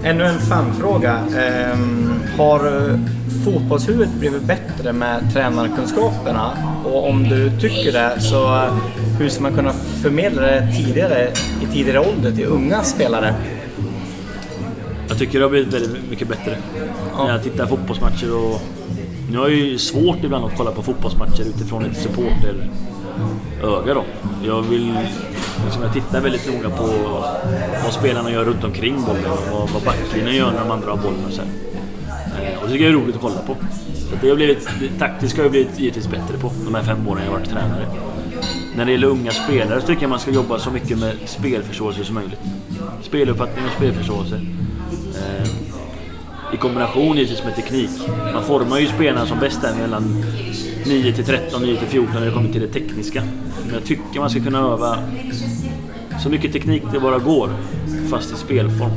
[0.04, 1.20] ännu en fanfråga.
[1.38, 2.60] Ehm, har
[3.44, 6.52] fotbollshuvudet blivit bättre med tränarkunskaperna?
[6.86, 8.70] Och om du tycker det, så
[9.20, 13.36] hur ska man kunna förmedla det tidigare, i tidigare ålder till unga spelare?
[15.08, 16.58] Jag tycker det har blivit väldigt mycket bättre.
[17.18, 18.62] När jag tittar fotbollsmatcher och...
[19.32, 24.04] Nu har jag ju svårt ibland att kolla på fotbollsmatcher utifrån ett supporteröga då.
[24.46, 24.94] Jag vill...
[25.66, 26.84] Liksom jag tittar väldigt noga på
[27.84, 30.98] vad spelarna gör runt omkring bollen och vad, vad backlinjen gör när de andra har
[30.98, 31.73] bollen och så här.
[32.64, 33.56] Och det tycker jag är roligt att kolla på.
[34.10, 37.08] Så det har blivit, det taktiska har jag blivit givetvis bättre på de här fem
[37.08, 37.88] åren jag har varit tränare.
[38.76, 42.04] När det gäller unga spelare så tycker jag man ska jobba så mycket med spelförståelse
[42.04, 42.40] som möjligt.
[43.02, 44.36] Speluppfattning och spelförståelse.
[45.16, 45.48] Eh,
[46.54, 47.90] I kombination givetvis med teknik.
[48.34, 50.26] Man formar ju spelarna som bäst där mellan
[50.86, 53.24] 9 till 13, 9 till 14 när det kommer till det tekniska.
[53.66, 54.98] Men jag tycker man ska kunna öva
[56.24, 57.50] så mycket teknik det bara går,
[58.10, 58.92] fast i spelform.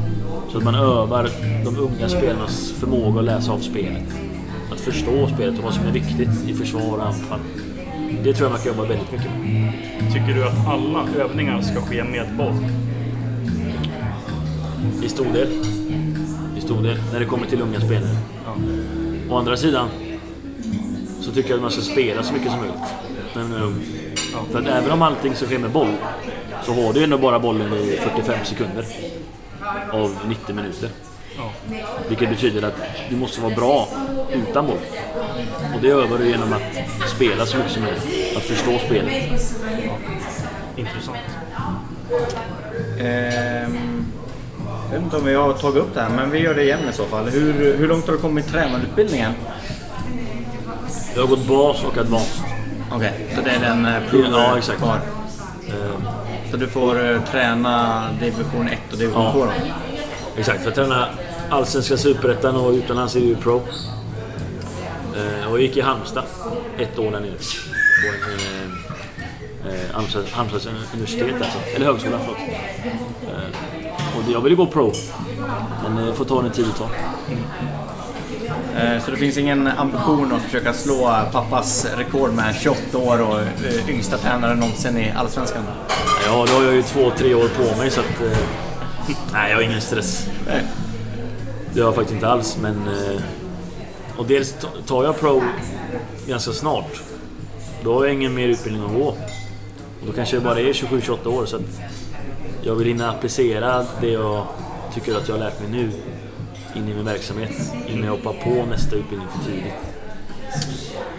[0.52, 1.30] Så att man övar
[1.64, 4.04] de unga spelarnas förmåga att läsa av spelet.
[4.72, 7.40] Att förstå spelet och vad som är viktigt i försvar och anfall.
[8.24, 9.72] Det tror jag man kan jobba väldigt mycket med.
[10.12, 12.54] Tycker du att alla övningar ska ske med boll?
[15.04, 15.48] I stor del.
[16.56, 18.16] I stor del, när det kommer till unga spelare.
[19.30, 19.88] Å andra sidan
[21.20, 22.80] så tycker jag att man ska spela så mycket som möjligt
[23.34, 23.80] när man är ung.
[24.50, 25.92] För att även om allting ska ske med boll
[26.64, 28.84] så har du ändå bara bollen i 45 sekunder
[29.92, 30.88] av 90 minuter.
[32.08, 32.74] Vilket betyder att
[33.10, 33.88] du måste vara bra
[34.32, 34.78] utan boll.
[35.74, 38.36] Och det övar du genom att spela så mycket som möjligt.
[38.36, 39.12] Att förstå spelet.
[40.76, 41.18] Intressant.
[42.98, 44.06] Ehm,
[44.90, 46.88] jag vet inte om vi har tagit upp det här, men vi gör det igen
[46.90, 47.28] i så fall.
[47.28, 49.32] Hur, hur långt har du kommit i tränarutbildningen?
[51.14, 52.44] Jag har gått bas och advanced.
[52.92, 54.78] Okej, så det är den eh, proven Ja, exakt.
[54.78, 55.00] kvar.
[55.68, 55.74] Eh,
[56.50, 59.32] så du får eh, träna division 1 och division Ja.
[59.32, 59.52] 2 då?
[60.36, 61.08] Exakt, för att träna
[61.50, 63.62] Allsvenska Superettan och utomlands är det ju pro.
[65.16, 66.24] Eh, och jag gick i Halmstad
[66.78, 67.30] ett år där nere.
[67.30, 68.40] På en,
[69.70, 71.58] eh, eh Halmstads universitet alltså.
[71.76, 72.38] Eller högskola, förlåt.
[73.22, 74.92] Eh, och jag ville gå pro.
[75.82, 76.90] Men eh, det får ta den tid det tar.
[78.76, 83.40] Eh, Så det finns ingen ambition att försöka slå pappas rekord med 28 år och
[83.40, 85.62] eh, yngsta tränare någonsin i Allsvenskan?
[86.26, 88.20] Ja, då har jag ju två, tre år på mig så att...
[88.32, 88.38] Eh,
[89.32, 90.28] nej, jag har ingen stress.
[90.46, 90.62] Nej.
[91.74, 92.82] Det har jag faktiskt inte alls, men...
[94.16, 94.54] Och dels
[94.86, 95.42] tar jag pro
[96.28, 97.00] ganska snart.
[97.84, 99.06] Då har jag ingen mer utbildning att gå.
[100.00, 101.62] Och då kanske jag bara är 27-28 år så att
[102.62, 104.46] jag vill hinna applicera det jag
[104.94, 105.90] tycker att jag har lärt mig nu
[106.76, 107.50] in i min verksamhet
[107.88, 109.74] innan jag hoppar på nästa utbildning för tidigt.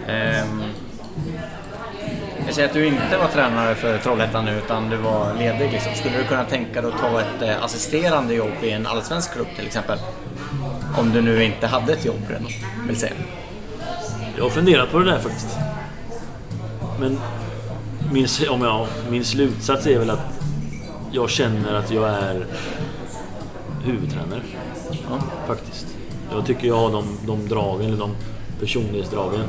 [0.06, 0.62] Ehm,
[2.46, 5.72] jag säger att du inte var tränare för Trollhättan nu utan du var ledig.
[5.72, 5.94] Liksom.
[5.94, 9.46] Skulle du kunna tänka dig att ta ett eh, assisterande jobb i en allsvensk klubb
[9.56, 9.98] till exempel?
[10.98, 12.48] Om du nu inte hade ett jobb redan,
[12.86, 13.12] vill säga.
[14.36, 15.56] Jag har funderat på det där faktiskt.
[17.00, 17.18] Men
[18.12, 20.40] min, om jag, min slutsats är väl att
[21.12, 22.46] jag känner att jag är
[23.84, 24.40] huvudtränare.
[25.10, 25.18] Ja.
[25.46, 25.86] Faktiskt.
[26.32, 28.10] Jag tycker jag har de, de dragen, eller de
[28.60, 29.40] personlighetsdragen.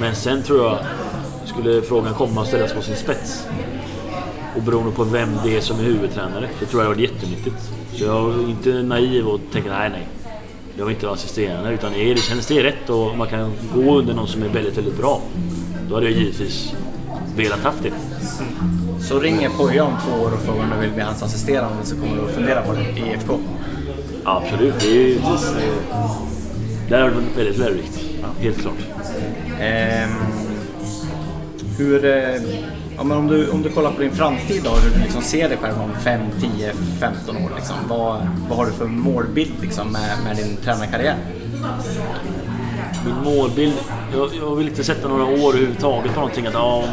[0.00, 0.78] Men sen tror jag,
[1.44, 3.46] skulle frågan komma och ställas på sin spets
[4.56, 7.10] och beroende på vem det är som är huvudtränare så tror jag det har varit
[7.10, 7.56] jättenyttigt.
[7.92, 10.08] Så jag är inte naiv och tänker nej, nej.
[10.78, 13.98] Jag vill inte vara assisterande utan är det, känns det rätt och man kan gå
[13.98, 15.22] under någon som är väldigt, väldigt bra.
[15.88, 16.74] Då hade jag givetvis
[17.36, 17.92] velat haft det.
[19.08, 21.96] Så ringer Poja om två år och frågar om du vill bli hans assisterande så
[21.96, 23.38] kommer du att fundera på det i IFK.
[24.24, 25.22] Ja, absolut, det är eh,
[26.88, 28.00] Det här har varit väldigt lärorikt.
[28.40, 28.74] Helt klart.
[29.60, 30.10] Ehm,
[31.78, 32.42] hur, eh,
[32.96, 35.48] ja, men om, du, om du kollar på din framtid då, hur du liksom ser
[35.48, 37.50] dig själv om 5, 10, 15 år.
[37.56, 37.76] Liksom.
[37.88, 41.16] Vad, vad har du för målbild liksom, med, med din tränarkarriär?
[43.04, 43.74] Min målbild,
[44.14, 46.46] jag, jag vill inte sätta några år överhuvudtaget på någonting.
[46.46, 46.84] Att ja,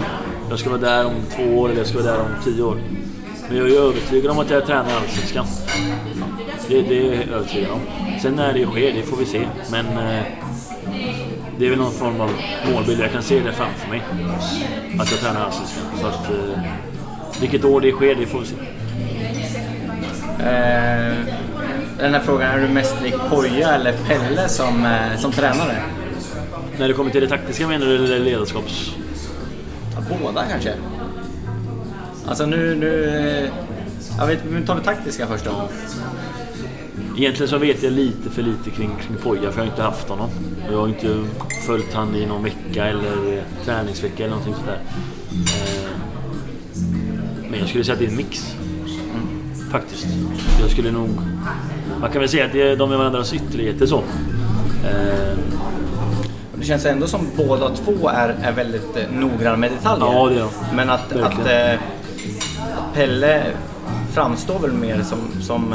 [0.49, 2.77] jag ska vara där om två år eller jag ska vara där om tio år.
[3.47, 5.45] Men jag är övertygad om att jag tränar Allsvenskan.
[6.69, 7.79] Det, det är jag övertygad om.
[8.21, 9.47] Sen när det sker, det får vi se.
[9.71, 10.23] Men eh,
[11.59, 12.29] det är väl någon form av
[12.73, 12.99] målbild.
[13.01, 14.01] Jag kan se det framför mig.
[14.99, 15.83] Att jag tränar Allsvenskan.
[16.01, 16.59] Så att, eh,
[17.41, 18.55] vilket år det sker, det får vi se.
[20.39, 21.13] Eh,
[21.97, 25.83] den här frågan, är du mest lik Poja eller Pelle som, eh, som tränare?
[26.79, 28.95] När det kommer till det taktiska menar du eller ledarskaps...
[29.95, 30.73] Ja, båda kanske?
[32.27, 33.05] Alltså nu, nu...
[33.45, 33.49] eh,
[34.19, 35.69] Jag vet, vi tar det taktiska först då.
[37.17, 40.09] Egentligen så vet jag lite för lite kring, kring Poja för jag har inte haft
[40.09, 40.29] honom.
[40.71, 41.23] Jag har inte
[41.65, 44.79] följt han i någon vecka eller eh, träningsvecka eller någonting sådär.
[45.31, 45.89] Eh,
[47.51, 48.55] Men jag skulle säga att det är en mix.
[49.71, 50.07] Faktiskt.
[50.61, 51.09] Jag skulle nog...
[52.01, 53.97] Man kan väl säga att det är- de är varandras ytterligheter så.
[54.85, 55.37] Eh,
[56.59, 60.07] Det känns ändå som båda två är, är väldigt noggranna med detaljer.
[60.07, 60.75] Ja, det är de.
[60.75, 63.43] Men att, att, att Pelle
[64.13, 65.73] framstår väl mer som, som,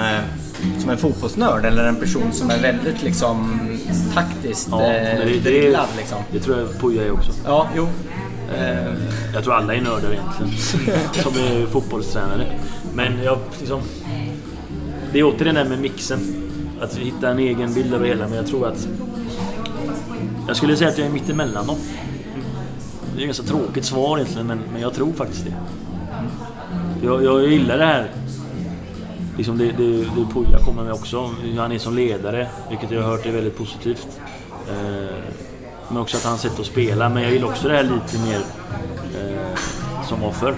[0.81, 3.61] som en fotbollsnörd eller en person som är väldigt liksom
[4.15, 6.19] taktiskt Ja, eh, det, det, liksom.
[6.33, 7.33] det tror jag Poja är också.
[7.45, 7.89] Ja, jo.
[8.57, 8.93] Eh,
[9.35, 10.53] Jag tror alla är nördar egentligen.
[11.23, 12.47] som är fotbollstränare.
[12.95, 13.81] Men jag liksom...
[15.13, 16.19] Det är återigen det där med mixen.
[16.81, 18.29] Att hitta en egen bild av det hela.
[18.29, 18.89] Men jag tror att...
[20.47, 21.77] Jag skulle säga att jag är mittemellan dem.
[23.15, 25.55] Det är ett ganska tråkigt svar egentligen, men, men jag tror faktiskt det.
[27.07, 28.11] Jag, jag gillar det här.
[29.37, 31.31] Liksom det, det, det Puja kommer med också.
[31.43, 34.21] Hur han är som ledare, vilket jag har hört är väldigt positivt.
[34.69, 35.17] Eh,
[35.89, 37.09] men också att han sätt att spela.
[37.09, 38.41] Men jag gillar också det här lite mer
[39.21, 39.59] eh,
[40.09, 40.55] som var förr.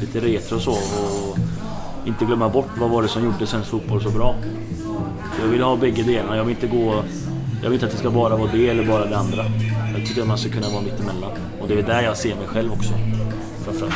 [0.00, 0.70] Lite retro och så.
[0.72, 1.38] Och
[2.06, 4.34] inte glömma bort vad var det som gjorde svensk fotboll så bra.
[5.42, 6.36] Jag vill ha bägge delarna.
[6.36, 7.02] Jag vill inte gå...
[7.62, 9.44] Jag vill inte att det ska bara vara det eller bara det andra.
[9.98, 11.30] Jag tycker att man ska kunna vara mittemellan.
[11.60, 12.92] Och det är där jag ser mig själv också.
[13.64, 13.94] Framförallt.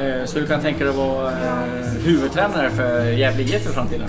[0.00, 4.08] Eh, skulle du kunna tänka dig att vara eh, huvudtränare för Gävle IF i framtiden?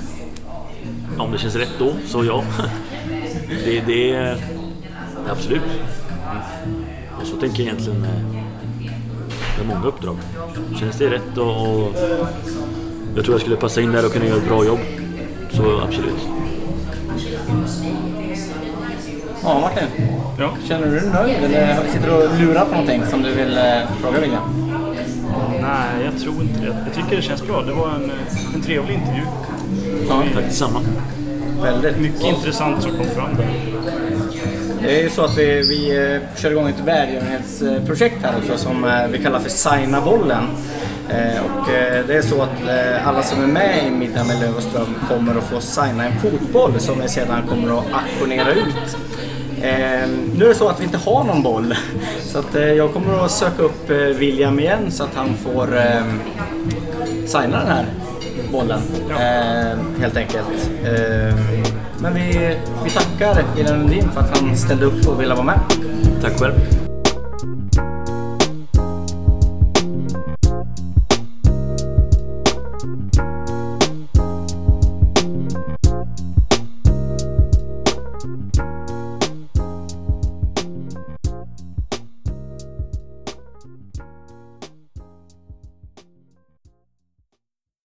[1.17, 2.43] Om det känns rätt då, så ja.
[3.65, 4.37] Det, det är
[5.29, 5.61] absolut.
[7.21, 8.23] Och så tänker jag egentligen med,
[9.57, 10.17] med många uppdrag.
[10.79, 11.95] Känns det rätt och, och
[13.15, 14.79] jag tror jag skulle passa in där och kunna göra ett bra jobb.
[15.51, 16.27] Så absolut.
[19.43, 19.87] Ja, Martin.
[20.39, 20.51] Ja.
[20.67, 23.63] Känner du dig nöjd eller sitter du och lurar på någonting som du vill eh,
[24.01, 24.70] fråga William?
[25.61, 26.75] Nej, jag tror inte det.
[26.85, 27.61] Jag tycker det känns bra.
[27.61, 28.11] Det var en,
[28.55, 29.21] en trevlig intervju.
[30.09, 30.79] Ja, Tack detsamma.
[31.63, 31.99] väldigt.
[31.99, 33.47] Mycket intressant som kom fram där.
[34.83, 38.83] Det är ju så att vi, vi eh, kör igång ett välgörenhetsprojekt här också som
[38.83, 40.43] eh, vi kallar för Signa bollen.
[41.09, 41.67] Eh, Och
[42.07, 42.49] det är så att
[43.05, 46.19] alla som är med i Middag med Löv och Ström kommer att få signa en
[46.19, 48.97] fotboll som vi sedan kommer att auktionera ut.
[49.63, 51.75] Eh, nu är det så att vi inte har någon boll
[52.21, 55.77] så att eh, jag kommer att söka upp eh, William igen så att han får
[55.77, 56.03] eh,
[57.25, 57.85] signa den här
[58.51, 60.69] bollen eh, helt enkelt.
[60.83, 61.35] Eh,
[61.99, 65.59] men vi, vi tackar William Lundin för att han ställde upp och ville vara med.
[66.21, 66.90] Tack själv.